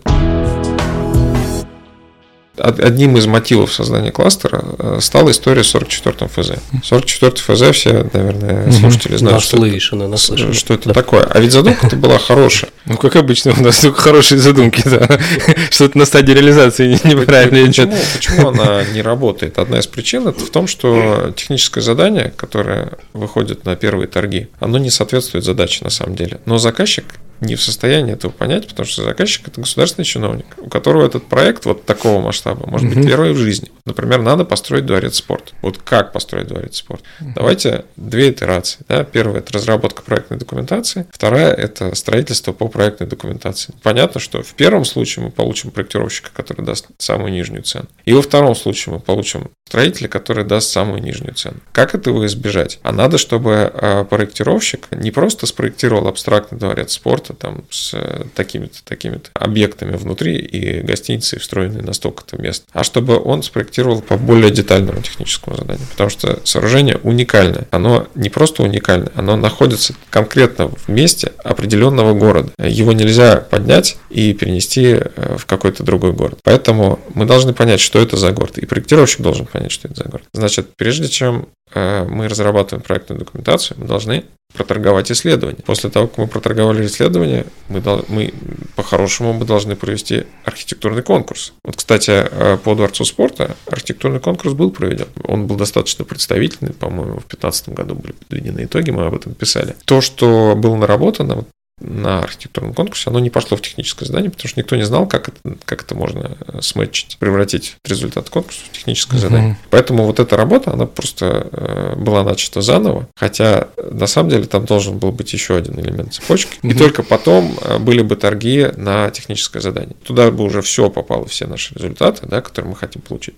одним 2.59 3.17
из 3.17 3.27
мотивов 3.27 3.73
создания 3.73 4.13
кластера 4.13 4.65
э, 4.79 4.99
стала 5.01 5.31
история 5.31 5.65
с 5.65 5.75
44-м 5.75 6.29
ФЗ. 6.29 6.53
44 6.83 7.33
ФЗ 7.37 7.77
все, 7.77 8.09
наверное, 8.13 8.71
слушатели 8.73 9.17
знают, 9.17 9.43
что, 9.43 9.65
это, 9.65 10.53
что 10.55 10.75
это 10.75 10.89
да. 10.89 10.95
такое. 10.95 11.25
А 11.25 11.41
ведь 11.41 11.53
задумка-то 11.53 11.97
была 11.97 12.19
хорошая. 12.19 12.71
Ну, 12.85 12.97
как 12.97 13.15
обычно, 13.15 13.55
у 13.57 13.63
нас 13.63 13.79
только 13.79 14.01
хорошие 14.01 14.39
задумки, 14.39 14.83
да. 14.85 15.21
Что-то 15.71 15.97
на 15.97 16.05
стадии 16.05 16.33
реализации 16.33 16.99
неправильно 17.05 17.69
почему, 17.69 17.97
почему 18.15 18.49
она 18.49 18.85
не 18.93 19.03
работает? 19.03 19.59
Одна 19.59 19.79
из 19.79 19.87
причин 19.87 20.27
это 20.27 20.41
в 20.45 20.51
том, 20.51 20.67
что 20.67 21.33
техническое 21.37 21.81
задание, 21.81 22.33
которое 22.37 22.95
выходит 23.13 23.65
на 23.65 23.77
первые 23.77 24.09
торги, 24.09 24.49
оно 24.59 24.79
не 24.79 24.91
соответствует 24.91 25.45
задаче 25.45 25.85
на 25.85 25.91
самом 25.91 26.17
деле. 26.17 26.41
Но 26.45 26.59
заказчик 26.59 27.05
не 27.43 27.57
в 27.57 27.63
состоянии 27.63 28.13
этого 28.13 28.31
понять, 28.31 28.69
потому 28.69 28.87
что 28.87 29.03
заказчик 29.03 29.49
это 29.49 29.61
государственный 29.61 30.05
чиновник, 30.05 30.47
у 30.59 30.69
которого 30.69 31.05
этот 31.05 31.27
проект 31.27 31.65
вот 31.67 31.85
такого 31.85 32.23
масштаба 32.23 32.69
может 32.69 32.89
быть 32.89 33.07
первый 33.07 33.33
в 33.33 33.37
жизни. 33.37 33.71
Например, 33.85 34.23
надо 34.23 34.45
построить 34.45 34.87
дворец 34.87 35.17
спорта. 35.17 35.53
Вот 35.61 35.79
как 35.79 36.13
построить 36.13 36.47
дворец 36.47 36.77
спорта? 36.77 37.05
Давайте 37.21 37.85
две 37.97 38.31
итерации. 38.31 38.81
Да? 38.89 39.05
Первая 39.05 39.41
это 39.41 39.53
разработка 39.53 40.03
проектной 40.03 40.39
документации, 40.39 41.07
вторая 41.11 41.53
это 41.53 41.95
строительство 41.95 42.53
по 42.53 42.69
проектной 42.69 43.09
документации. 43.09 43.75
Понятно, 43.83 44.21
что 44.21 44.43
в 44.43 44.55
первом 44.55 44.85
случае 44.85 45.25
мы 45.25 45.31
получим 45.31 45.73
проектировщика, 45.73 46.31
который 46.33 46.65
даст 46.65 46.87
самую 46.99 47.33
нижнюю 47.33 47.65
цену, 47.65 47.89
и 48.05 48.13
во 48.13 48.23
втором 48.23 48.55
случае 48.55 48.95
мы 48.95 49.01
получим 49.01 49.51
строителя, 49.67 50.07
который 50.07 50.45
даст 50.45 50.71
самую 50.71 51.03
нижнюю 51.03 51.35
цену. 51.35 51.57
Как 51.73 51.95
этого 51.95 52.27
избежать? 52.27 52.79
А 52.83 52.93
надо, 52.93 53.17
чтобы 53.17 53.73
а, 53.73 54.05
проектировщик 54.05 54.89
не 54.91 55.11
просто 55.11 55.47
спроектировал 55.47 56.09
абстрактный 56.09 56.59
дворец 56.59 56.93
спорта 56.93 57.32
там 57.35 57.65
с 57.71 57.95
э, 57.95 58.25
такими-то 58.35 58.85
такими-то 58.85 59.31
объектами 59.35 59.97
внутри 59.97 60.37
и 60.37 60.81
гостиницей 60.81 61.39
встроенной 61.39 61.83
на 61.83 61.93
столько-то 61.93 62.41
мест, 62.41 62.65
а 62.73 62.85
чтобы 62.85 63.19
он 63.23 63.43
спроектировал 63.43 64.03
по 64.03 64.17
более 64.17 64.51
детальному 64.51 65.03
техническому 65.03 65.57
заданию. 65.57 65.87
Потому 65.91 66.11
что 66.11 66.41
сооружение 66.45 66.99
уникальное. 67.03 67.67
Оно 67.71 68.09
не 68.15 68.29
просто 68.29 68.63
уникальное, 68.63 69.13
оно 69.15 69.37
находится 69.37 69.95
конкретно 70.11 70.69
в 70.69 70.89
месте 70.89 71.33
определенного 71.45 72.15
города. 72.15 72.51
Его 72.59 72.93
нельзя 72.93 73.37
поднять 73.37 73.97
и 74.11 74.33
перенести 74.33 74.99
э, 74.99 75.37
в 75.39 75.47
какой-то 75.47 75.83
другой 75.83 76.13
город. 76.13 76.39
Поэтому 76.43 77.01
мы 77.15 77.25
должны 77.27 77.53
понять, 77.53 77.81
что 77.81 77.99
это 78.01 78.17
за 78.17 78.33
город. 78.33 78.59
И 78.59 78.67
проектировщик 78.67 79.21
должен 79.21 79.47
понять, 79.47 79.73
что 79.73 79.89
это 79.89 80.03
за 80.03 80.09
город. 80.09 80.25
Значит, 80.33 80.77
прежде 80.77 81.09
чем 81.09 81.49
э, 81.75 82.05
мы 82.05 82.29
разрабатываем 82.29 82.83
проектную 82.83 83.21
документацию, 83.21 83.79
мы 83.81 83.87
должны 83.87 84.25
проторговать 84.53 85.11
исследование. 85.11 85.63
После 85.65 85.91
того, 85.91 86.07
как 86.07 86.19
мы 86.19 86.27
проторговали 86.27 86.87
исследование, 86.87 87.47
мы, 87.69 87.83
мы 88.09 88.35
по-хорошему 88.77 89.33
мы 89.33 89.45
должны 89.45 89.77
провести 89.77 90.25
архитектурный 90.45 91.03
конкурс. 91.03 91.53
Вот, 91.65 91.77
кстати, 91.77 92.11
э, 92.11 92.59
по 92.63 92.75
Дворцу 92.75 93.05
спорта 93.05 93.57
архитектурный 93.67 94.21
конкурс 94.21 94.55
был 94.55 94.71
проведен. 94.71 95.09
Он 95.25 95.47
был 95.47 95.57
достаточно 95.57 96.05
представительный, 96.05 96.73
по-моему, 96.73 97.15
в 97.15 97.29
2015 97.29 97.69
году 97.71 97.95
были 97.95 98.13
подведены 98.13 98.65
итоги, 98.65 98.91
мы 98.91 99.07
об 99.07 99.15
этом 99.15 99.35
писали. 99.35 99.75
То, 99.85 100.01
что 100.01 100.55
было 100.57 100.77
наработано, 100.77 101.45
на 101.83 102.21
архитектурном 102.21 102.75
конкурсе, 102.75 103.11
оно 103.11 103.19
не 103.19 103.31
пошло 103.31 103.57
в 103.57 103.63
техническое 103.63 104.07
задание, 104.07 104.31
потому 104.31 104.49
что 104.49 104.61
никто 104.61 104.77
не 104.77 104.85
знал, 104.85 105.07
как 105.07 105.29
это, 105.29 105.57
как 105.65 105.83
это 105.83 105.95
можно 105.95 106.37
э, 106.47 106.61
сметчить, 106.61 107.17
превратить 107.19 107.77
результат 107.85 108.31
конкурса 108.31 108.61
в 108.65 108.73
техническое 108.73 109.17
uh-huh. 109.17 109.21
задание. 109.21 109.59
Поэтому 109.71 110.05
вот 110.07 110.21
эта 110.21 110.37
работа, 110.37 110.73
она 110.73 110.87
просто 110.87 111.49
э, 111.53 111.95
была 111.97 112.25
начата 112.25 112.61
заново, 112.61 113.09
хотя 113.17 113.69
на 113.91 114.07
самом 114.07 114.31
деле 114.31 114.45
там 114.45 114.65
должен 114.65 114.99
был 114.99 115.13
быть 115.13 115.33
еще 115.33 115.57
один 115.57 115.79
элемент 115.81 116.15
цепочки, 116.15 116.59
uh-huh. 116.63 116.71
и 116.71 116.75
только 116.75 117.03
потом 117.03 117.57
э, 117.63 117.79
были 117.79 118.03
бы 118.03 118.17
торги 118.17 118.69
на 118.77 119.11
техническое 119.11 119.61
задание. 119.61 119.97
Туда 120.05 120.31
бы 120.31 120.45
уже 120.45 120.63
все 120.63 120.91
попало, 120.91 121.27
все 121.27 121.47
наши 121.47 121.75
результаты, 121.75 122.27
да, 122.27 122.41
которые 122.41 122.71
мы 122.71 122.77
хотим 122.77 123.03
получить. 123.03 123.37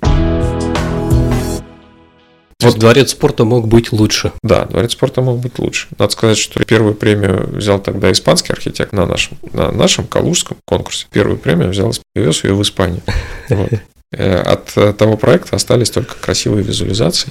То 2.58 2.68
вот. 2.68 2.78
дворец 2.78 3.10
спорта 3.10 3.44
мог 3.44 3.68
быть 3.68 3.92
лучше. 3.92 4.32
Да, 4.42 4.64
дворец 4.64 4.92
спорта 4.92 5.22
мог 5.22 5.38
быть 5.38 5.58
лучше. 5.58 5.88
Надо 5.98 6.12
сказать, 6.12 6.38
что 6.38 6.64
первую 6.64 6.94
премию 6.94 7.48
взял 7.52 7.78
тогда 7.80 8.10
испанский 8.12 8.52
архитектор 8.52 8.98
на 8.98 9.06
нашем, 9.06 9.38
на 9.52 9.70
нашем 9.72 10.06
калужском 10.06 10.56
конкурсе. 10.64 11.06
Первую 11.10 11.38
премию 11.38 11.70
взял, 11.70 11.92
повез 12.14 12.44
ее 12.44 12.54
в 12.54 12.62
Испанию. 12.62 13.02
Вот. 13.48 13.70
Э, 14.12 14.36
от 14.36 14.96
того 14.96 15.16
проекта 15.16 15.56
остались 15.56 15.90
только 15.90 16.14
красивые 16.14 16.62
визуализации. 16.62 17.30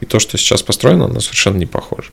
И 0.00 0.06
то, 0.06 0.18
что 0.18 0.36
сейчас 0.36 0.62
построено, 0.62 1.04
оно 1.04 1.20
совершенно 1.20 1.56
не 1.56 1.66
похоже. 1.66 2.10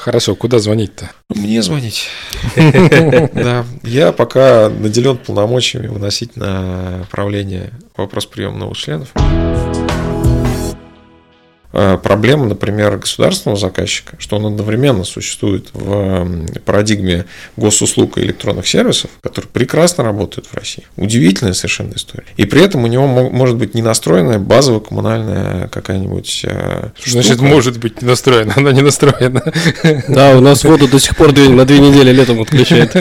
Хорошо, 0.00 0.34
куда 0.34 0.58
звонить-то? 0.58 1.10
Мне 1.28 1.62
звонить. 1.62 2.08
Да, 3.34 3.66
я 3.82 4.12
пока 4.12 4.70
наделен 4.70 5.18
полномочиями 5.18 5.88
выносить 5.88 6.36
на 6.36 7.06
правление 7.10 7.70
вопрос 7.96 8.24
приема 8.24 8.56
новых 8.56 8.78
членов. 8.78 9.08
Э, 11.72 11.98
проблема, 12.02 12.46
например, 12.46 12.96
государственного 12.96 13.58
заказчика, 13.58 14.16
что 14.18 14.36
он 14.36 14.46
одновременно 14.46 15.04
существует 15.04 15.68
в 15.72 16.46
парадигме 16.64 17.26
госуслуг 17.56 18.18
и 18.18 18.22
электронных 18.22 18.66
сервисов, 18.66 19.10
которые 19.22 19.48
прекрасно 19.50 20.02
работают 20.02 20.46
в 20.46 20.54
России. 20.54 20.84
Удивительная 20.96 21.52
совершенно 21.52 21.94
история. 21.94 22.24
И 22.36 22.44
при 22.44 22.62
этом 22.62 22.84
у 22.84 22.86
него 22.88 23.06
может 23.06 23.56
быть 23.56 23.74
не 23.74 23.82
настроенная 23.82 24.38
базовая 24.38 24.80
коммунальная 24.80 25.68
какая-нибудь 25.68 26.44
э, 26.44 26.88
Значит, 27.04 27.34
штука. 27.34 27.44
может 27.44 27.78
быть 27.78 28.02
не 28.02 28.08
настроена, 28.08 28.54
она 28.56 28.72
не 28.72 28.82
настроена. 28.82 29.42
Да, 30.08 30.36
у 30.36 30.40
нас 30.40 30.64
воду 30.64 30.88
до 30.88 30.98
сих 30.98 31.16
пор 31.16 31.32
на 31.32 31.64
две 31.64 31.78
недели 31.78 32.10
летом 32.10 32.40
отключает. 32.40 32.96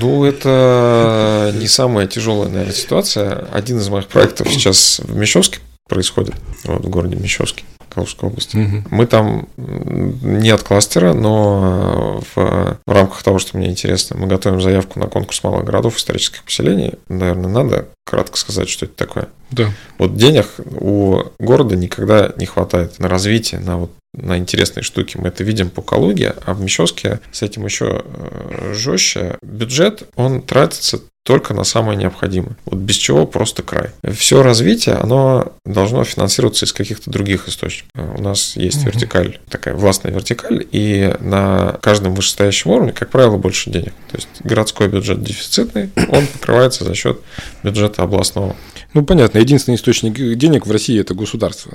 Ну, 0.00 0.24
это 0.24 1.52
не 1.54 1.68
самая 1.68 2.06
тяжелая, 2.06 2.48
наверное, 2.48 2.74
ситуация. 2.74 3.46
Один 3.52 3.78
из 3.78 3.88
моих 3.88 4.08
проектов 4.08 4.48
сейчас 4.50 5.00
в 5.04 5.16
Мещовске 5.16 5.58
происходит 5.92 6.34
вот, 6.64 6.84
в 6.84 6.88
городе 6.88 7.16
Мещовске. 7.16 7.64
Калужской 7.88 8.30
области. 8.30 8.56
Угу. 8.56 8.84
Мы 8.88 9.06
там 9.06 9.48
не 9.58 10.48
от 10.48 10.62
кластера, 10.62 11.12
но 11.12 12.22
в, 12.34 12.78
в 12.86 12.90
рамках 12.90 13.22
того, 13.22 13.38
что 13.38 13.58
мне 13.58 13.68
интересно, 13.68 14.16
мы 14.16 14.26
готовим 14.26 14.62
заявку 14.62 14.98
на 14.98 15.08
конкурс 15.08 15.44
малых 15.44 15.66
городов 15.66 15.98
исторических 15.98 16.42
поселений. 16.42 16.94
Наверное, 17.08 17.50
надо 17.50 17.88
кратко 18.06 18.38
сказать, 18.38 18.70
что 18.70 18.86
это 18.86 18.94
такое. 18.94 19.28
Да. 19.50 19.70
Вот 19.98 20.16
денег 20.16 20.46
у 20.80 21.22
города 21.38 21.76
никогда 21.76 22.32
не 22.38 22.46
хватает 22.46 22.98
на 22.98 23.08
развитие, 23.08 23.60
на 23.60 23.76
вот 23.76 23.90
на 24.14 24.38
интересные 24.38 24.84
штуки. 24.84 25.16
Мы 25.16 25.28
это 25.28 25.44
видим 25.44 25.70
по 25.70 25.82
Калуге, 25.82 26.34
а 26.44 26.54
в 26.54 26.60
Мещовске 26.60 27.20
с 27.30 27.42
этим 27.42 27.64
еще 27.64 28.02
э, 28.04 28.72
жестче. 28.74 29.38
Бюджет, 29.42 30.02
он 30.16 30.42
тратится 30.42 31.00
только 31.24 31.54
на 31.54 31.64
самое 31.64 31.96
необходимое. 31.96 32.56
Вот 32.64 32.78
без 32.78 32.96
чего 32.96 33.26
просто 33.26 33.62
край. 33.62 33.90
Все 34.12 34.42
развитие, 34.42 34.96
оно 34.96 35.52
должно 35.64 36.02
финансироваться 36.04 36.64
из 36.64 36.72
каких-то 36.72 37.10
других 37.10 37.48
источников. 37.48 37.90
У 37.94 38.22
нас 38.22 38.56
есть 38.56 38.78
угу. 38.78 38.86
вертикаль, 38.86 39.38
такая 39.48 39.74
властная 39.74 40.12
вертикаль, 40.12 40.66
и 40.72 41.14
на 41.20 41.78
каждом 41.80 42.14
вышестоящем 42.14 42.72
уровне, 42.72 42.92
как 42.92 43.10
правило, 43.10 43.36
больше 43.36 43.70
денег. 43.70 43.92
То 44.10 44.16
есть 44.16 44.28
городской 44.40 44.88
бюджет 44.88 45.22
дефицитный, 45.22 45.90
он 46.08 46.26
покрывается 46.26 46.84
за 46.84 46.94
счет 46.94 47.20
бюджета 47.62 48.02
областного. 48.02 48.56
Ну, 48.94 49.04
понятно, 49.04 49.38
единственный 49.38 49.76
источник 49.76 50.14
денег 50.36 50.66
в 50.66 50.70
России– 50.70 51.00
это 51.00 51.14
государство. 51.14 51.72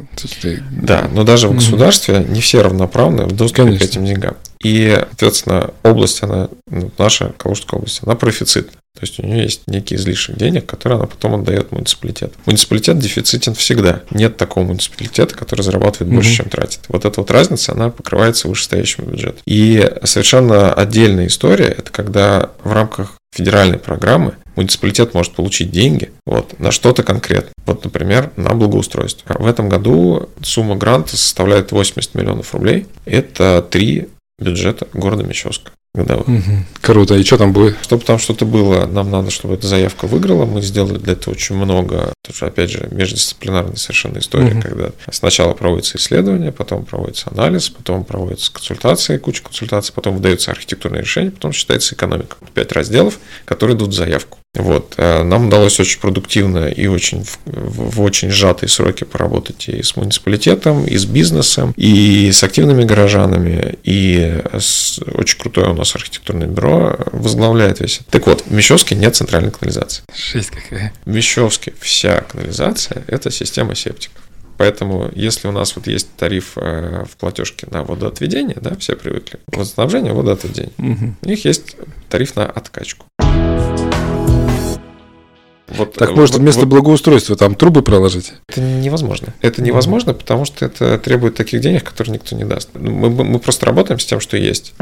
Да, 0.71 1.09
но 1.11 1.23
даже 1.23 1.47
в 1.47 1.55
государстве 1.55 2.23
не 2.27 2.41
все 2.41 2.61
равноправны 2.61 3.25
в 3.25 3.31
доступе 3.35 3.63
Конечно. 3.63 3.87
к 3.87 3.89
этим 3.89 4.05
деньгам. 4.05 4.37
И, 4.63 5.03
соответственно, 5.09 5.71
область, 5.83 6.21
она, 6.23 6.49
ну, 6.69 6.91
наша 6.97 7.33
Калужская 7.37 7.79
область, 7.79 8.01
она 8.03 8.15
профицитна. 8.15 8.77
То 8.97 9.05
есть 9.05 9.19
у 9.19 9.25
нее 9.25 9.43
есть 9.43 9.61
некий 9.67 9.95
излишек 9.95 10.35
денег, 10.37 10.65
который 10.65 10.97
она 10.97 11.05
потом 11.05 11.35
отдает 11.35 11.71
муниципалитет. 11.71 12.33
Муниципалитет 12.47 12.97
дефицитен 12.97 13.53
всегда. 13.53 14.01
Нет 14.09 14.37
такого 14.37 14.63
муниципалитета, 14.65 15.35
который 15.35 15.61
зарабатывает 15.61 16.11
больше, 16.11 16.29
угу. 16.29 16.37
чем 16.37 16.49
тратит. 16.49 16.79
Вот 16.87 17.05
эта 17.05 17.21
вот 17.21 17.29
разница, 17.29 17.73
она 17.73 17.91
покрывается 17.91 18.47
вышестоящим 18.47 19.05
бюджетом. 19.05 19.39
И 19.45 19.87
совершенно 20.03 20.73
отдельная 20.73 21.27
история, 21.27 21.67
это 21.67 21.91
когда 21.91 22.51
в 22.63 22.71
рамках 22.71 23.17
федеральной 23.31 23.77
программы 23.77 24.35
муниципалитет 24.55 25.13
может 25.13 25.33
получить 25.33 25.69
деньги 25.69 26.11
вот, 26.25 26.59
на 26.59 26.71
что-то 26.71 27.03
конкретно. 27.03 27.51
Вот, 27.67 27.83
например, 27.83 28.31
на 28.35 28.55
благоустройство. 28.55 29.35
В 29.37 29.45
этом 29.45 29.69
году 29.69 30.29
сумма 30.41 30.75
гранта 30.75 31.15
составляет 31.15 31.71
80 31.71 32.15
миллионов 32.15 32.53
рублей. 32.55 32.87
Это 33.05 33.61
три 33.61 34.07
бюджета 34.39 34.87
города 34.93 35.23
Мещовска 35.23 35.71
годовых. 35.97 36.27
Угу. 36.27 36.41
Круто. 36.81 37.15
И 37.15 37.23
что 37.23 37.37
там 37.37 37.53
будет? 37.53 37.77
Чтобы 37.81 38.03
там 38.03 38.19
что-то 38.19 38.45
было, 38.45 38.85
нам 38.85 39.11
надо, 39.11 39.29
чтобы 39.29 39.55
эта 39.55 39.67
заявка 39.67 40.07
выиграла. 40.07 40.45
Мы 40.45 40.61
сделали 40.61 40.97
для 40.97 41.13
этого 41.13 41.33
очень 41.33 41.55
много. 41.55 42.13
Тоже, 42.25 42.45
опять 42.45 42.69
же, 42.69 42.87
междисциплинарная 42.91 43.75
совершенно 43.75 44.19
история, 44.19 44.53
угу. 44.53 44.61
когда 44.61 44.91
сначала 45.11 45.53
проводится 45.53 45.97
исследование, 45.97 46.51
потом 46.51 46.85
проводится 46.85 47.29
анализ, 47.31 47.69
потом 47.69 48.03
проводится 48.03 48.51
консультации, 48.51 49.17
куча 49.17 49.43
консультаций, 49.43 49.93
потом 49.93 50.15
выдается 50.15 50.51
архитектурное 50.51 51.01
решение, 51.01 51.31
потом 51.31 51.51
считается 51.51 51.95
экономика. 51.95 52.37
Пять 52.53 52.71
разделов, 52.71 53.19
которые 53.45 53.75
идут 53.75 53.89
в 53.89 53.93
заявку. 53.93 54.37
Вот. 54.53 54.95
Э, 54.97 55.23
нам 55.23 55.47
удалось 55.47 55.79
очень 55.79 55.99
продуктивно 55.99 56.67
и 56.67 56.87
очень 56.87 57.23
в, 57.23 57.39
в 57.45 58.01
очень 58.01 58.29
сжатые 58.29 58.69
сроки 58.69 59.03
поработать 59.03 59.67
и 59.69 59.83
с 59.83 59.95
муниципалитетом, 59.95 60.85
и 60.85 60.97
с 60.97 61.05
бизнесом, 61.05 61.73
и 61.77 62.31
с 62.31 62.43
активными 62.43 62.83
горожанами, 62.83 63.77
и 63.83 64.41
с, 64.57 64.99
очень 64.99 65.39
крутое 65.39 65.69
у 65.69 65.73
нас 65.73 65.95
архитектурное 65.95 66.47
бюро 66.47 66.97
возглавляет 67.11 67.79
весь 67.79 67.97
это. 68.01 68.11
Так 68.11 68.27
вот, 68.27 68.43
в 68.47 68.51
Мещовске 68.51 68.95
нет 68.95 69.15
центральной 69.15 69.51
канализации. 69.51 70.03
Шесть 70.13 70.49
какая. 70.49 70.93
В 71.05 71.09
Мещовске 71.09 71.73
вся 71.79 72.21
канализация– 72.21 73.03
это 73.07 73.29
система 73.31 73.75
септиков. 73.75 74.21
Поэтому, 74.57 75.11
если 75.13 75.47
у 75.47 75.51
нас 75.51 75.75
вот 75.75 75.85
есть 75.85 76.09
тариф 76.17 76.53
э, 76.55 77.05
в 77.05 77.15
платежке 77.17 77.67
на 77.69 77.83
водоотведение, 77.83 78.57
да, 78.59 78.75
все 78.77 78.95
привыкли, 78.95 79.39
водоснабжение, 79.47 80.13
водоотведение, 80.13 80.71
угу. 80.79 81.15
у 81.21 81.27
них 81.27 81.45
есть 81.45 81.75
тариф 82.09 82.35
на 82.35 82.47
откачку. 82.47 83.05
Вот, 85.69 85.93
так 85.93 86.15
может 86.15 86.35
вот, 86.35 86.41
вместо 86.41 86.61
вот, 86.61 86.69
благоустройства 86.69 87.35
там 87.35 87.55
трубы 87.55 87.81
проложить? 87.81 88.33
Это 88.47 88.61
невозможно. 88.61 89.33
Это 89.41 89.61
невозможно, 89.61 90.13
потому 90.13 90.45
что 90.45 90.65
это 90.65 90.97
требует 90.97 91.35
таких 91.35 91.61
денег, 91.61 91.83
которые 91.83 92.13
никто 92.13 92.35
не 92.35 92.45
даст. 92.45 92.69
Мы, 92.73 93.09
мы 93.09 93.39
просто 93.39 93.65
работаем 93.65 93.99
с 93.99 94.05
тем, 94.05 94.19
что 94.19 94.37
есть. 94.37 94.73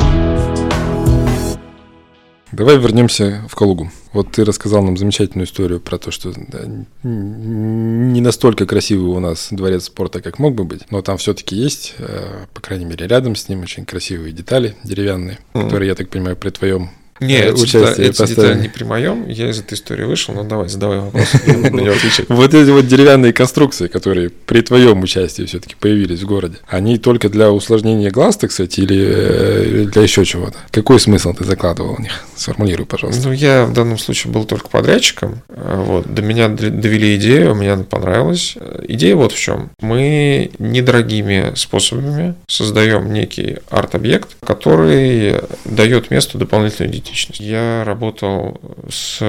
Давай 2.52 2.78
вернемся 2.78 3.43
в 3.50 3.56
Калугу. 3.56 3.91
Вот 4.13 4.32
ты 4.32 4.45
рассказал 4.45 4.82
нам 4.82 4.95
замечательную 4.95 5.45
историю 5.45 5.82
про 5.82 5.98
то, 5.98 6.10
что 6.10 6.32
да, 6.34 6.60
не 7.04 8.21
настолько 8.21 8.65
красивый 8.65 9.10
у 9.10 9.19
нас 9.19 9.50
дворец 9.52 9.86
спорта, 9.86 10.21
как 10.21 10.39
мог 10.39 10.56
бы 10.56 10.63
быть, 10.63 10.89
но 10.89 11.02
там 11.02 11.17
все-таки 11.17 11.56
есть, 11.56 11.95
э, 11.98 12.45
по 12.54 12.62
крайней 12.62 12.86
мере, 12.86 13.08
рядом 13.08 13.36
с 13.36 13.50
ним 13.50 13.63
очень 13.63 13.86
красивые 13.86 14.32
детали 14.32 14.76
деревянные, 14.84 15.39
mm 15.54 15.65
которые, 15.65 15.89
я 15.89 15.95
так 15.95 16.10
понимаю, 16.10 16.38
при 16.38 16.52
твоем 16.52 16.91
Нет, 17.21 17.45
э, 17.45 17.49
эти, 17.54 17.62
участие 17.63 18.08
эти 18.08 18.12
детали 18.17 18.28
постоянно. 18.36 18.62
не 18.62 18.67
при 18.69 18.84
моем, 18.84 19.28
я 19.28 19.49
из 19.49 19.60
этой 19.60 19.75
истории 19.75 20.04
вышел, 20.04 20.34
ну 20.34 20.43
давай, 20.43 20.67
задавай 20.67 20.99
вопрос. 20.99 21.28
Вот 22.28 22.54
эти 22.54 22.69
вот 22.69 22.88
деревянные 22.88 23.32
конструкции, 23.32 23.88
которые 23.88 24.30
при 24.30 24.62
твоем 24.62 25.01
участии 25.01 25.43
все-таки 25.43 25.75
появились 25.80 26.21
в 26.21 26.25
городе, 26.25 26.58
они 26.67 26.97
только 26.97 27.30
для 27.30 27.51
усложнения 27.51 28.12
глаз, 28.12 28.38
так 28.38 28.51
сказать, 28.51 28.78
или 28.80 28.97
э, 28.99 29.86
для 29.86 30.01
еще 30.01 30.25
чего-то? 30.25 30.58
Какой 30.71 30.99
смысл 30.99 31.34
ты 31.34 31.45
закладывал 31.45 31.95
в 31.95 31.99
них? 32.01 32.12
Сформулируй, 32.36 32.86
пожалуйста. 32.86 33.28
Ну, 33.28 33.34
я 33.34 33.65
в 33.65 33.73
данном 33.73 33.97
случае 33.97 34.34
был 34.34 34.43
только 34.45 34.67
подрядчиком. 34.69 35.41
А, 35.49 35.82
Вот. 35.82 36.13
До 36.13 36.21
меня 36.21 36.49
довели 36.49 37.15
идею, 37.15 37.56
мне 37.56 37.71
она 37.71 37.84
понравилась. 37.84 38.56
Э, 38.60 38.84
Идея 38.88 39.15
вот 39.15 39.32
в 39.32 39.39
чем. 39.39 39.69
Мы 39.80 40.51
недорогими 40.60 41.54
способами 41.56 42.36
создаем 42.47 43.12
некий 43.13 43.58
арт-объект, 43.69 44.36
который 44.45 45.36
дает 45.63 46.12
месту 46.12 46.38
дополнительную 46.38 46.93
идентичность. 47.06 47.39
Я 47.41 47.84
работал 47.86 48.60
с 48.89 49.20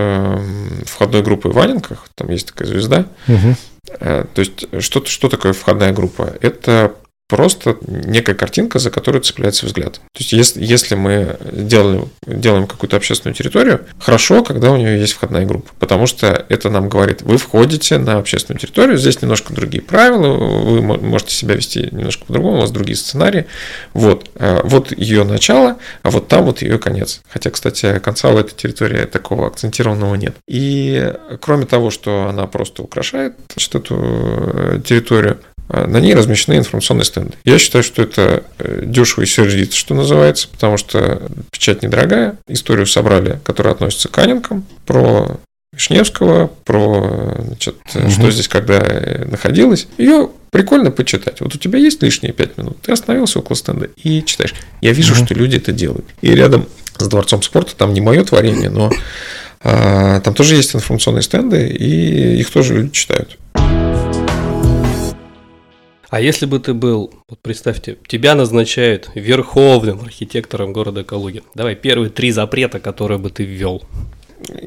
входной 0.84 1.22
группой 1.22 1.50
в 1.50 1.54
Валенках, 1.54 2.08
там 2.14 2.30
есть 2.30 2.48
такая 2.48 2.68
звезда. 2.68 3.06
Э, 4.00 4.24
То 4.34 4.40
есть, 4.40 4.66
что, 4.82 5.04
что 5.04 5.28
такое 5.28 5.52
входная 5.52 5.92
группа? 5.92 6.34
Это 6.40 6.94
просто 7.28 7.76
некая 7.86 8.34
картинка, 8.34 8.78
за 8.78 8.90
которую 8.90 9.22
цепляется 9.22 9.66
взгляд. 9.66 9.94
То 9.94 10.18
есть, 10.18 10.32
если, 10.32 10.64
если 10.64 10.94
мы 10.94 11.38
делали, 11.52 12.04
делаем 12.26 12.66
какую-то 12.66 12.96
общественную 12.96 13.34
территорию, 13.34 13.84
хорошо, 13.98 14.44
когда 14.44 14.70
у 14.70 14.76
нее 14.76 15.00
есть 15.00 15.14
входная 15.14 15.44
группа, 15.44 15.70
потому 15.78 16.06
что 16.06 16.46
это 16.48 16.70
нам 16.70 16.88
говорит, 16.88 17.22
вы 17.22 17.38
входите 17.38 17.98
на 17.98 18.18
общественную 18.18 18.60
территорию, 18.60 18.96
здесь 18.96 19.20
немножко 19.22 19.52
другие 19.52 19.82
правила, 19.82 20.34
вы 20.34 20.82
мо- 20.82 20.98
можете 20.98 21.34
себя 21.34 21.54
вести 21.54 21.88
немножко 21.90 22.24
по-другому, 22.26 22.58
у 22.58 22.60
вас 22.60 22.70
другие 22.70 22.96
сценарии. 22.96 23.46
Вот, 23.92 24.30
э, 24.36 24.60
вот 24.62 24.96
ее 24.96 25.24
начало, 25.24 25.78
а 26.02 26.10
вот 26.10 26.28
там 26.28 26.44
вот 26.44 26.62
ее 26.62 26.78
конец. 26.78 27.22
Хотя, 27.28 27.50
кстати, 27.50 27.98
конца 27.98 28.30
у 28.30 28.38
этой 28.38 28.54
территории 28.54 29.04
такого 29.04 29.48
акцентированного 29.48 30.14
нет. 30.14 30.36
И 30.46 31.12
кроме 31.40 31.66
того, 31.66 31.90
что 31.90 32.26
она 32.28 32.46
просто 32.46 32.82
украшает 32.82 33.34
значит, 33.52 33.74
эту 33.74 33.96
э, 33.98 34.80
территорию, 34.84 35.38
на 35.68 35.98
ней 35.98 36.14
размещены 36.14 36.56
информационные 36.58 37.04
стенды. 37.04 37.32
Я 37.44 37.58
считаю, 37.58 37.82
что 37.82 38.02
это 38.02 38.44
э, 38.58 38.82
дешево 38.86 39.22
и 39.22 39.26
сердито, 39.26 39.74
что 39.74 39.94
называется, 39.94 40.48
потому 40.48 40.76
что 40.76 41.22
печать 41.50 41.82
недорогая. 41.82 42.36
Историю 42.48 42.86
собрали, 42.86 43.40
которая 43.44 43.74
относится 43.74 44.08
к 44.08 44.18
Анинкам, 44.18 44.64
про 44.86 45.38
Вишневского, 45.72 46.46
про 46.64 47.34
значит, 47.46 47.76
Мгм. 47.94 48.10
что 48.10 48.30
здесь 48.30 48.48
когда 48.48 48.78
э, 48.78 49.24
находилось. 49.26 49.88
Ее 49.98 50.30
прикольно 50.50 50.90
почитать. 50.90 51.40
Вот 51.40 51.54
у 51.54 51.58
тебя 51.58 51.78
есть 51.78 52.02
лишние 52.02 52.32
пять 52.32 52.56
минут, 52.56 52.80
ты 52.82 52.92
остановился 52.92 53.40
около 53.40 53.56
стенда 53.56 53.88
и 54.02 54.24
читаешь. 54.24 54.54
Я 54.80 54.92
вижу, 54.92 55.14
Мгм. 55.14 55.26
что 55.26 55.34
люди 55.34 55.56
это 55.56 55.72
делают. 55.72 56.06
И 56.22 56.28
рядом 56.32 56.66
с 56.96 57.08
Дворцом 57.08 57.42
спорта, 57.42 57.74
там 57.76 57.92
не 57.92 58.00
мое 58.00 58.24
творение, 58.24 58.70
но 58.70 58.90
а, 59.62 60.20
там 60.20 60.32
тоже 60.34 60.54
есть 60.54 60.74
информационные 60.74 61.22
стенды, 61.22 61.66
и 61.68 62.38
их 62.40 62.50
тоже 62.50 62.74
люди 62.74 62.90
читают. 62.92 63.36
А 66.16 66.20
если 66.20 66.46
бы 66.46 66.58
ты 66.60 66.72
был, 66.72 67.12
вот 67.28 67.40
представьте, 67.42 67.98
тебя 68.06 68.34
назначают 68.34 69.10
верховным 69.14 70.00
архитектором 70.00 70.72
города 70.72 71.04
Калуги. 71.04 71.42
Давай 71.54 71.74
первые 71.74 72.08
три 72.08 72.30
запрета, 72.30 72.80
которые 72.80 73.18
бы 73.18 73.28
ты 73.28 73.44
ввел. 73.44 73.82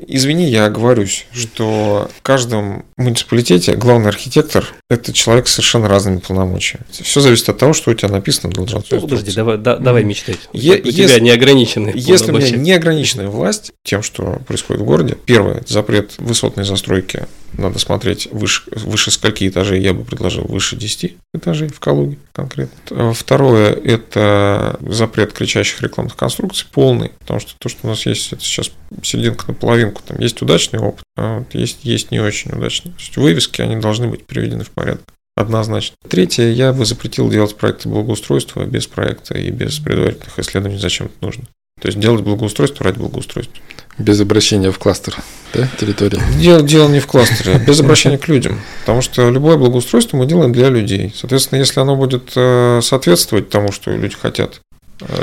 Извини, 0.07 0.45
я 0.45 0.65
оговорюсь, 0.65 1.25
что 1.31 2.07
в 2.15 2.21
каждом 2.21 2.85
муниципалитете 2.97 3.75
главный 3.75 4.09
архитектор– 4.09 4.63
это 4.91 5.11
человек 5.11 5.47
с 5.47 5.53
совершенно 5.53 5.87
разными 5.87 6.19
полномочиями. 6.19 6.85
Все 6.91 7.19
зависит 7.19 7.49
от 7.49 7.57
того, 7.57 7.73
что 7.73 7.89
у 7.89 7.93
тебя 7.95 8.09
написано 8.09 8.51
в 8.51 8.53
должностной 8.53 8.99
Ну, 8.99 9.07
подожди, 9.07 9.31
давай, 9.31 9.57
да- 9.57 9.77
давай 9.77 10.03
мечтать. 10.03 10.37
Е- 10.53 10.75
у 10.75 10.81
тебя 10.91 11.03
если- 11.03 11.19
неограниченные 11.19 11.93
Если 11.95 12.31
у 12.31 12.37
меня 12.37 12.51
неограниченная 12.51 13.27
власть 13.27 13.71
тем, 13.83 14.03
что 14.03 14.39
происходит 14.47 14.83
в 14.83 14.85
городе, 14.85 15.17
первое– 15.25 15.63
запрет 15.67 16.11
высотной 16.19 16.65
застройки. 16.65 17.25
Надо 17.59 17.77
смотреть 17.77 18.29
выше, 18.31 18.63
выше 18.71 19.11
скольки 19.11 19.47
этажей, 19.47 19.81
я 19.81 19.93
бы 19.93 20.05
предложил 20.05 20.45
выше 20.45 20.77
10 20.77 21.17
этажей 21.33 21.67
в 21.67 21.79
Калуге 21.79 22.17
конкретно. 22.31 22.77
Э, 22.91 23.13
Второе– 23.13 23.73
это 23.83 24.79
запрет 24.81 25.33
кричащих 25.33 25.81
рекламных 25.81 26.15
конструкций 26.15 26.67
полный, 26.71 27.11
потому 27.19 27.41
что 27.41 27.53
то, 27.59 27.67
что 27.67 27.79
у 27.83 27.87
нас 27.87 28.05
есть, 28.05 28.31
это 28.31 28.41
сейчас 28.41 28.71
серединка 29.03 29.45
на 29.49 29.53
половинку. 29.53 30.01
Там 30.05 30.19
есть 30.19 30.41
удачный 30.41 30.79
опыт, 30.79 31.03
а 31.17 31.39
вот 31.39 31.53
есть, 31.53 31.79
есть 31.83 32.11
не 32.11 32.19
очень 32.19 32.51
удачный. 32.51 32.91
То 32.91 32.99
есть 32.99 33.17
вывески, 33.17 33.61
они 33.61 33.75
должны 33.75 34.07
быть 34.07 34.25
приведены 34.25 34.63
в 34.63 34.71
порядок. 34.71 35.03
Однозначно. 35.35 35.95
Третье, 36.07 36.45
я 36.45 36.73
бы 36.73 36.85
запретил 36.85 37.29
делать 37.29 37.55
проекты 37.55 37.87
благоустройства 37.89 38.65
без 38.65 38.87
проекта 38.87 39.37
и 39.37 39.51
без 39.51 39.79
предварительных 39.79 40.37
исследований, 40.39 40.79
зачем 40.79 41.07
это 41.07 41.15
нужно. 41.21 41.43
То 41.81 41.87
есть 41.87 41.99
делать 41.99 42.21
благоустройство 42.21 42.85
ради 42.85 42.99
благоустройства. 42.99 43.55
Без 43.97 44.21
обращения 44.21 44.71
в 44.71 44.79
кластер, 44.79 45.17
да, 45.53 45.67
территории? 45.77 46.19
Дело, 46.39 46.61
дело 46.61 46.87
не 46.87 47.01
в 47.01 47.07
кластере, 47.07 47.55
а 47.55 47.59
без 47.59 47.81
обращения 47.81 48.17
к 48.17 48.29
людям. 48.29 48.61
Потому 48.81 49.01
что 49.01 49.29
любое 49.29 49.57
благоустройство 49.57 50.15
мы 50.15 50.25
делаем 50.25 50.53
для 50.53 50.69
людей. 50.69 51.13
Соответственно, 51.15 51.59
если 51.59 51.81
оно 51.81 51.97
будет 51.97 52.31
э, 52.35 52.79
соответствовать 52.81 53.49
тому, 53.49 53.73
что 53.73 53.91
люди 53.91 54.15
хотят, 54.15 54.61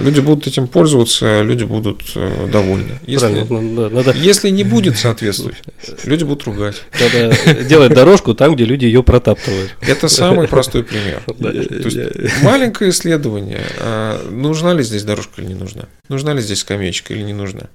люди 0.01 0.21
будут 0.21 0.47
этим 0.47 0.69
пользоваться, 0.69 1.43
люди 1.43 1.65
будут 1.65 2.03
э, 2.15 2.49
довольны. 2.51 2.99
Если, 3.07 3.45
Правильно, 3.45 3.89
надо, 3.91 4.13
если 4.13 4.51
не 4.51 4.65
будет 4.65 4.97
соответствовать, 4.97 5.57
люди 6.05 6.25
будут 6.25 6.45
ругать. 6.45 6.83
надо 7.01 7.65
делать 7.65 7.93
дорожку 7.95 8.35
там, 8.35 8.55
где 8.55 8.65
люди 8.65 8.85
ее 8.85 9.03
протаптывают. 9.03 9.77
Это 9.81 10.09
самый 10.09 10.49
простой 10.49 10.83
пример. 10.83 11.23
Да. 11.39 11.51
То 11.51 11.57
есть 11.59 12.43
маленькое 12.43 12.91
исследование, 12.91 13.61
а 13.79 14.19
нужна 14.31 14.73
ли 14.73 14.83
здесь 14.83 15.05
дорожка 15.05 15.43
или 15.43 15.49
не 15.49 15.55
нужна? 15.55 15.83
Нужна 16.09 16.33
ли 16.33 16.41
здесь 16.41 16.61
скамеечка 16.61 17.13
или 17.13 17.23
не 17.23 17.35
нужна? 17.35 17.69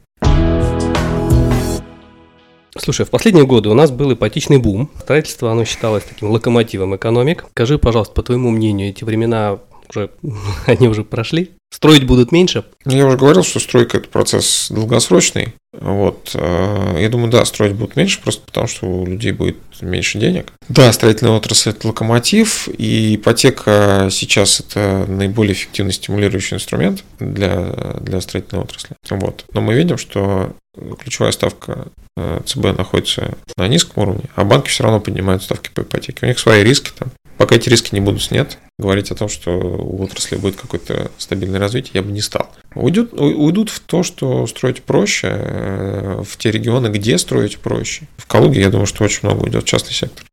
Слушай, 2.77 3.05
в 3.05 3.09
последние 3.09 3.45
годы 3.45 3.69
у 3.69 3.73
нас 3.73 3.91
был 3.91 4.13
ипотечный 4.13 4.57
бум. 4.57 4.89
Строительство, 4.99 5.51
оно 5.51 5.65
считалось 5.65 6.03
таким 6.03 6.31
локомотивом 6.31 6.95
экономик. 6.95 7.45
Скажи, 7.51 7.77
пожалуйста, 7.77 8.13
по 8.15 8.23
твоему 8.23 8.49
мнению, 8.49 8.89
эти 8.89 9.03
времена 9.03 9.59
уже, 9.89 10.09
они 10.65 10.87
уже 10.87 11.03
прошли? 11.03 11.51
Строить 11.73 12.05
будут 12.05 12.31
меньше? 12.31 12.65
Ну, 12.85 12.91
Я 12.93 13.07
уже 13.07 13.17
говорил, 13.17 13.43
что 13.43 13.59
стройка 13.59 13.97
это 13.97 14.09
процесс 14.09 14.67
долгосрочный. 14.69 15.53
Вот. 15.73 16.31
э, 16.35 16.97
Я 16.99 17.07
думаю, 17.09 17.31
да, 17.31 17.45
строить 17.45 17.73
будут 17.73 17.95
меньше, 17.95 18.21
просто 18.21 18.41
потому 18.45 18.67
что 18.67 18.85
у 18.85 19.05
людей 19.05 19.31
будет 19.31 19.57
меньше 19.79 20.19
денег. 20.19 20.51
Да, 20.67 20.91
строительная 20.91 21.33
отрасль 21.33 21.69
это 21.69 21.87
локомотив, 21.87 22.67
и 22.77 23.15
ипотека 23.15 24.09
сейчас 24.11 24.59
это 24.59 25.05
наиболее 25.07 25.53
эффективный 25.53 25.93
стимулирующий 25.93 26.55
инструмент 26.55 27.05
для, 27.19 27.95
для 28.01 28.19
строительной 28.19 28.63
отрасли. 28.63 28.97
Вот. 29.09 29.45
Но 29.53 29.61
мы 29.61 29.73
видим, 29.73 29.97
что 29.97 30.53
ключевая 30.99 31.31
ставка 31.31 31.87
э, 32.17 32.41
ЦБ 32.45 32.77
находится 32.77 33.37
на 33.55 33.69
низком 33.69 34.03
уровне, 34.03 34.25
а 34.35 34.43
банки 34.43 34.67
все 34.67 34.83
равно 34.83 34.99
поднимают 34.99 35.41
ставки 35.41 35.69
по 35.73 35.81
ипотеке. 35.81 36.19
У 36.23 36.25
них 36.25 36.37
свои 36.37 36.63
риски 36.63 36.91
там. 36.97 37.11
Пока 37.37 37.55
эти 37.55 37.69
риски 37.69 37.95
не 37.95 38.01
будут 38.01 38.21
сняты, 38.21 38.57
говорить 38.77 39.09
о 39.09 39.15
том, 39.15 39.27
что 39.27 39.49
у 39.51 40.03
отрасли 40.03 40.35
будет 40.35 40.57
какое-то 40.57 41.09
стабильное 41.17 41.59
развитие, 41.61 41.91
я 41.95 42.01
бы 42.01 42.11
не 42.11 42.21
стал. 42.21 42.49
Уйдут, 42.75 43.13
уйдут 43.13 43.69
в 43.69 43.79
то, 43.79 44.03
что 44.03 44.45
строить 44.47 44.83
проще, 44.83 45.27
э, 45.31 46.23
в 46.25 46.37
те 46.37 46.51
регионы, 46.51 46.87
где 46.87 47.17
строить 47.17 47.57
проще. 47.57 48.07
В 48.17 48.27
Калуге, 48.27 48.61
я 48.61 48.69
думаю, 48.69 48.87
что 48.87 49.03
очень 49.03 49.19
много 49.23 49.43
уйдет 49.43 49.63
в 49.63 49.67
частный 49.67 49.93
сектор. 49.93 50.25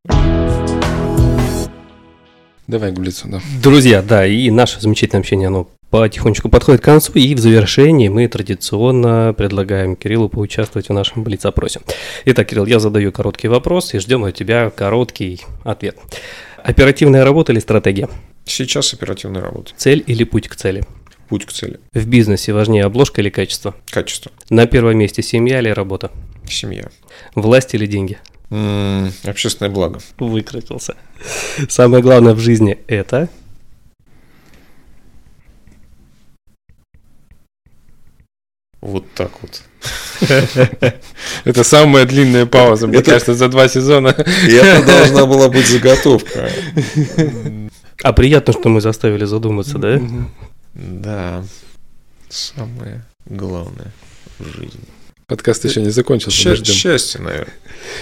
Давай 2.67 2.91
к 2.91 2.99
Блицу, 2.99 3.27
да. 3.27 3.41
Друзья, 3.63 4.01
да, 4.01 4.27
и 4.27 4.51
наше 4.51 4.79
замечательное 4.79 5.21
общение, 5.21 5.47
оно 5.47 5.67
потихонечку 5.89 6.49
подходит 6.49 6.81
к 6.81 6.85
концу, 6.85 7.13
и 7.13 7.33
в 7.33 7.39
завершении 7.39 8.09
мы 8.09 8.27
традиционно 8.27 9.33
предлагаем 9.35 9.95
Кириллу 9.95 10.29
поучаствовать 10.29 10.89
в 10.89 10.93
нашем 10.93 11.23
блиц-опросе. 11.23 11.81
Итак, 12.25 12.47
Кирилл, 12.47 12.67
я 12.67 12.79
задаю 12.79 13.11
короткий 13.11 13.47
вопрос 13.47 13.93
и 13.93 13.99
ждем 13.99 14.23
от 14.23 14.35
тебя 14.35 14.69
короткий 14.69 15.41
ответ. 15.63 15.97
Оперативная 16.63 17.23
работа 17.23 17.53
или 17.53 17.59
стратегия? 17.59 18.07
Сейчас 18.45 18.93
оперативная 18.93 19.41
работа. 19.41 19.71
Цель 19.75 20.03
или 20.05 20.23
путь 20.23 20.47
к 20.47 20.55
цели? 20.55 20.83
Путь 21.29 21.45
к 21.45 21.51
цели. 21.51 21.79
В 21.93 22.07
бизнесе 22.07 22.53
важнее 22.53 22.85
обложка 22.85 23.21
или 23.21 23.29
качество? 23.29 23.75
Качество. 23.91 24.31
На 24.49 24.65
первом 24.65 24.97
месте 24.97 25.21
семья 25.21 25.59
или 25.59 25.69
работа? 25.69 26.11
Семья. 26.47 26.89
Власть 27.35 27.75
или 27.75 27.85
деньги? 27.85 28.17
М, 28.49 29.11
Общественное 29.23 29.69
благо. 29.71 29.99
Выкрутился. 30.17 30.95
Самое 31.69 32.01
главное 32.01 32.33
в 32.33 32.39
жизни 32.39 32.79
это... 32.87 33.29
Вот 38.81 39.05
так 39.13 39.31
вот. 39.41 39.61
Это 41.43 41.63
самая 41.63 42.05
длинная 42.05 42.45
пауза, 42.45 42.87
мне 42.87 43.03
кажется, 43.03 43.33
за 43.33 43.49
два 43.49 43.67
сезона. 43.67 44.15
И 44.47 44.51
это 44.53 44.85
должна 44.85 45.25
была 45.25 45.49
быть 45.49 45.67
заготовка. 45.67 46.49
А 48.01 48.13
приятно, 48.13 48.53
что 48.53 48.69
мы 48.69 48.79
заставили 48.81 49.25
задуматься, 49.25 49.77
да? 49.77 50.01
Да. 50.73 51.43
Самое 52.29 53.03
главное 53.25 53.91
в 54.37 54.45
жизни. 54.45 54.98
Подкаст 55.29 55.63
еще 55.63 55.79
не 55.81 55.91
закончился. 55.91 56.35
Счастье, 56.35 56.65
ждем. 56.65 56.73
счастье 56.73 57.21
наверное. 57.21 57.53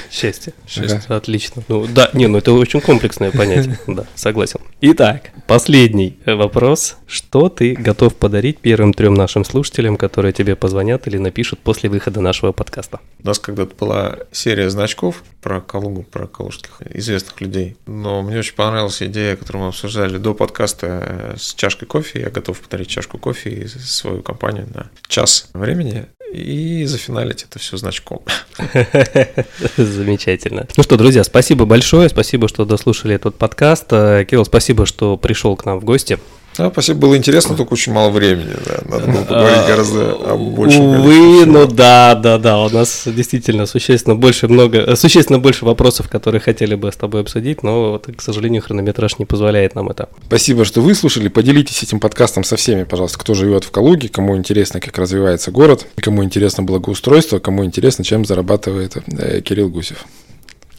Счастье. 0.09 0.53
Счастье. 0.65 1.01
Ага. 1.07 1.17
Отлично. 1.17 1.61
Ну 1.67 1.85
да, 1.85 2.09
не, 2.13 2.27
ну 2.27 2.37
это 2.37 2.53
очень 2.53 2.79
комплексное 2.79 3.31
понятие. 3.31 3.77
Да, 3.87 4.05
согласен. 4.15 4.61
Итак, 4.79 5.31
последний 5.45 6.17
вопрос. 6.25 6.95
Что 7.05 7.49
ты 7.49 7.73
готов 7.73 8.15
подарить 8.15 8.59
первым 8.59 8.93
трем 8.93 9.13
нашим 9.13 9.43
слушателям, 9.43 9.97
которые 9.97 10.31
тебе 10.31 10.55
позвонят 10.55 11.07
или 11.07 11.17
напишут 11.17 11.59
после 11.59 11.89
выхода 11.89 12.21
нашего 12.21 12.53
подкаста? 12.53 13.01
У 13.21 13.27
нас 13.27 13.39
когда-то 13.39 13.75
была 13.75 14.19
серия 14.31 14.69
значков 14.69 15.23
про 15.41 15.59
Калугу, 15.59 16.03
про 16.03 16.27
калужских 16.27 16.81
известных 16.93 17.41
людей. 17.41 17.75
Но 17.87 18.21
мне 18.21 18.39
очень 18.39 18.55
понравилась 18.55 19.01
идея, 19.01 19.35
которую 19.35 19.63
мы 19.63 19.69
обсуждали 19.69 20.17
до 20.17 20.33
подкаста 20.33 21.35
с 21.37 21.53
чашкой 21.55 21.87
кофе. 21.87 22.21
Я 22.21 22.29
готов 22.29 22.59
подарить 22.61 22.87
чашку 22.87 23.17
кофе 23.17 23.49
и 23.49 23.67
свою 23.67 24.21
компанию 24.21 24.67
на 24.73 24.89
час 25.07 25.49
времени 25.53 26.07
и 26.33 26.85
зафиналить 27.17 27.43
это 27.43 27.59
все 27.59 27.77
значком. 27.77 28.21
Замечательно. 29.77 30.67
Ну 30.75 30.83
что, 30.83 30.97
друзья, 30.97 31.23
спасибо 31.23 31.65
большое, 31.65 32.09
спасибо, 32.09 32.47
что 32.47 32.65
дослушали 32.65 33.15
этот 33.15 33.35
подкаст. 33.35 33.85
Э, 33.91 34.25
Кирилл, 34.25 34.45
спасибо, 34.45 34.85
что 34.85 35.17
пришел 35.17 35.55
к 35.55 35.65
нам 35.65 35.79
в 35.79 35.85
гости. 35.85 36.19
Да, 36.57 36.71
спасибо, 36.71 36.99
было 36.99 37.17
интересно, 37.17 37.55
только 37.55 37.73
очень 37.73 37.93
мало 37.93 38.09
времени, 38.09 38.53
да. 38.65 38.79
Надо 38.85 39.11
было 39.11 39.23
поговорить 39.23 39.57
а, 39.59 39.67
гораздо 39.67 40.11
о 40.13 40.35
большем. 40.37 40.81
Увы, 40.81 41.45
ну 41.45 41.67
да, 41.67 42.15
да, 42.15 42.37
да, 42.37 42.59
у 42.59 42.69
нас 42.69 43.03
действительно 43.05 43.65
существенно 43.65 44.15
больше 44.15 44.47
много, 44.47 44.95
существенно 44.95 45.39
больше 45.39 45.65
вопросов, 45.65 46.09
которые 46.09 46.41
хотели 46.41 46.75
бы 46.75 46.91
с 46.91 46.95
тобой 46.95 47.21
обсудить, 47.21 47.61
но, 47.61 47.91
вот, 47.91 48.07
к 48.15 48.21
сожалению, 48.21 48.61
хронометраж 48.61 49.19
не 49.19 49.25
позволяет 49.25 49.75
нам 49.75 49.89
это. 49.89 50.09
Спасибо, 50.25 50.65
что 50.65 50.81
выслушали. 50.81 51.27
Поделитесь 51.27 51.83
этим 51.83 51.99
подкастом 51.99 52.43
со 52.43 52.55
всеми, 52.55 52.83
пожалуйста, 52.83 53.19
кто 53.19 53.33
живет 53.33 53.63
в 53.63 53.71
Калуге, 53.71 54.09
кому 54.09 54.35
интересно, 54.35 54.79
как 54.79 54.97
развивается 54.97 55.51
город, 55.51 55.85
кому 55.97 56.23
интересно 56.23 56.63
благоустройство, 56.63 57.39
кому 57.39 57.65
интересно, 57.65 58.03
чем 58.03 58.25
зарабатывает 58.25 58.97
э, 59.17 59.41
Кирилл 59.41 59.69
Гусев. 59.69 60.05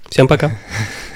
Всем 0.08 0.26
пока. 0.26 0.58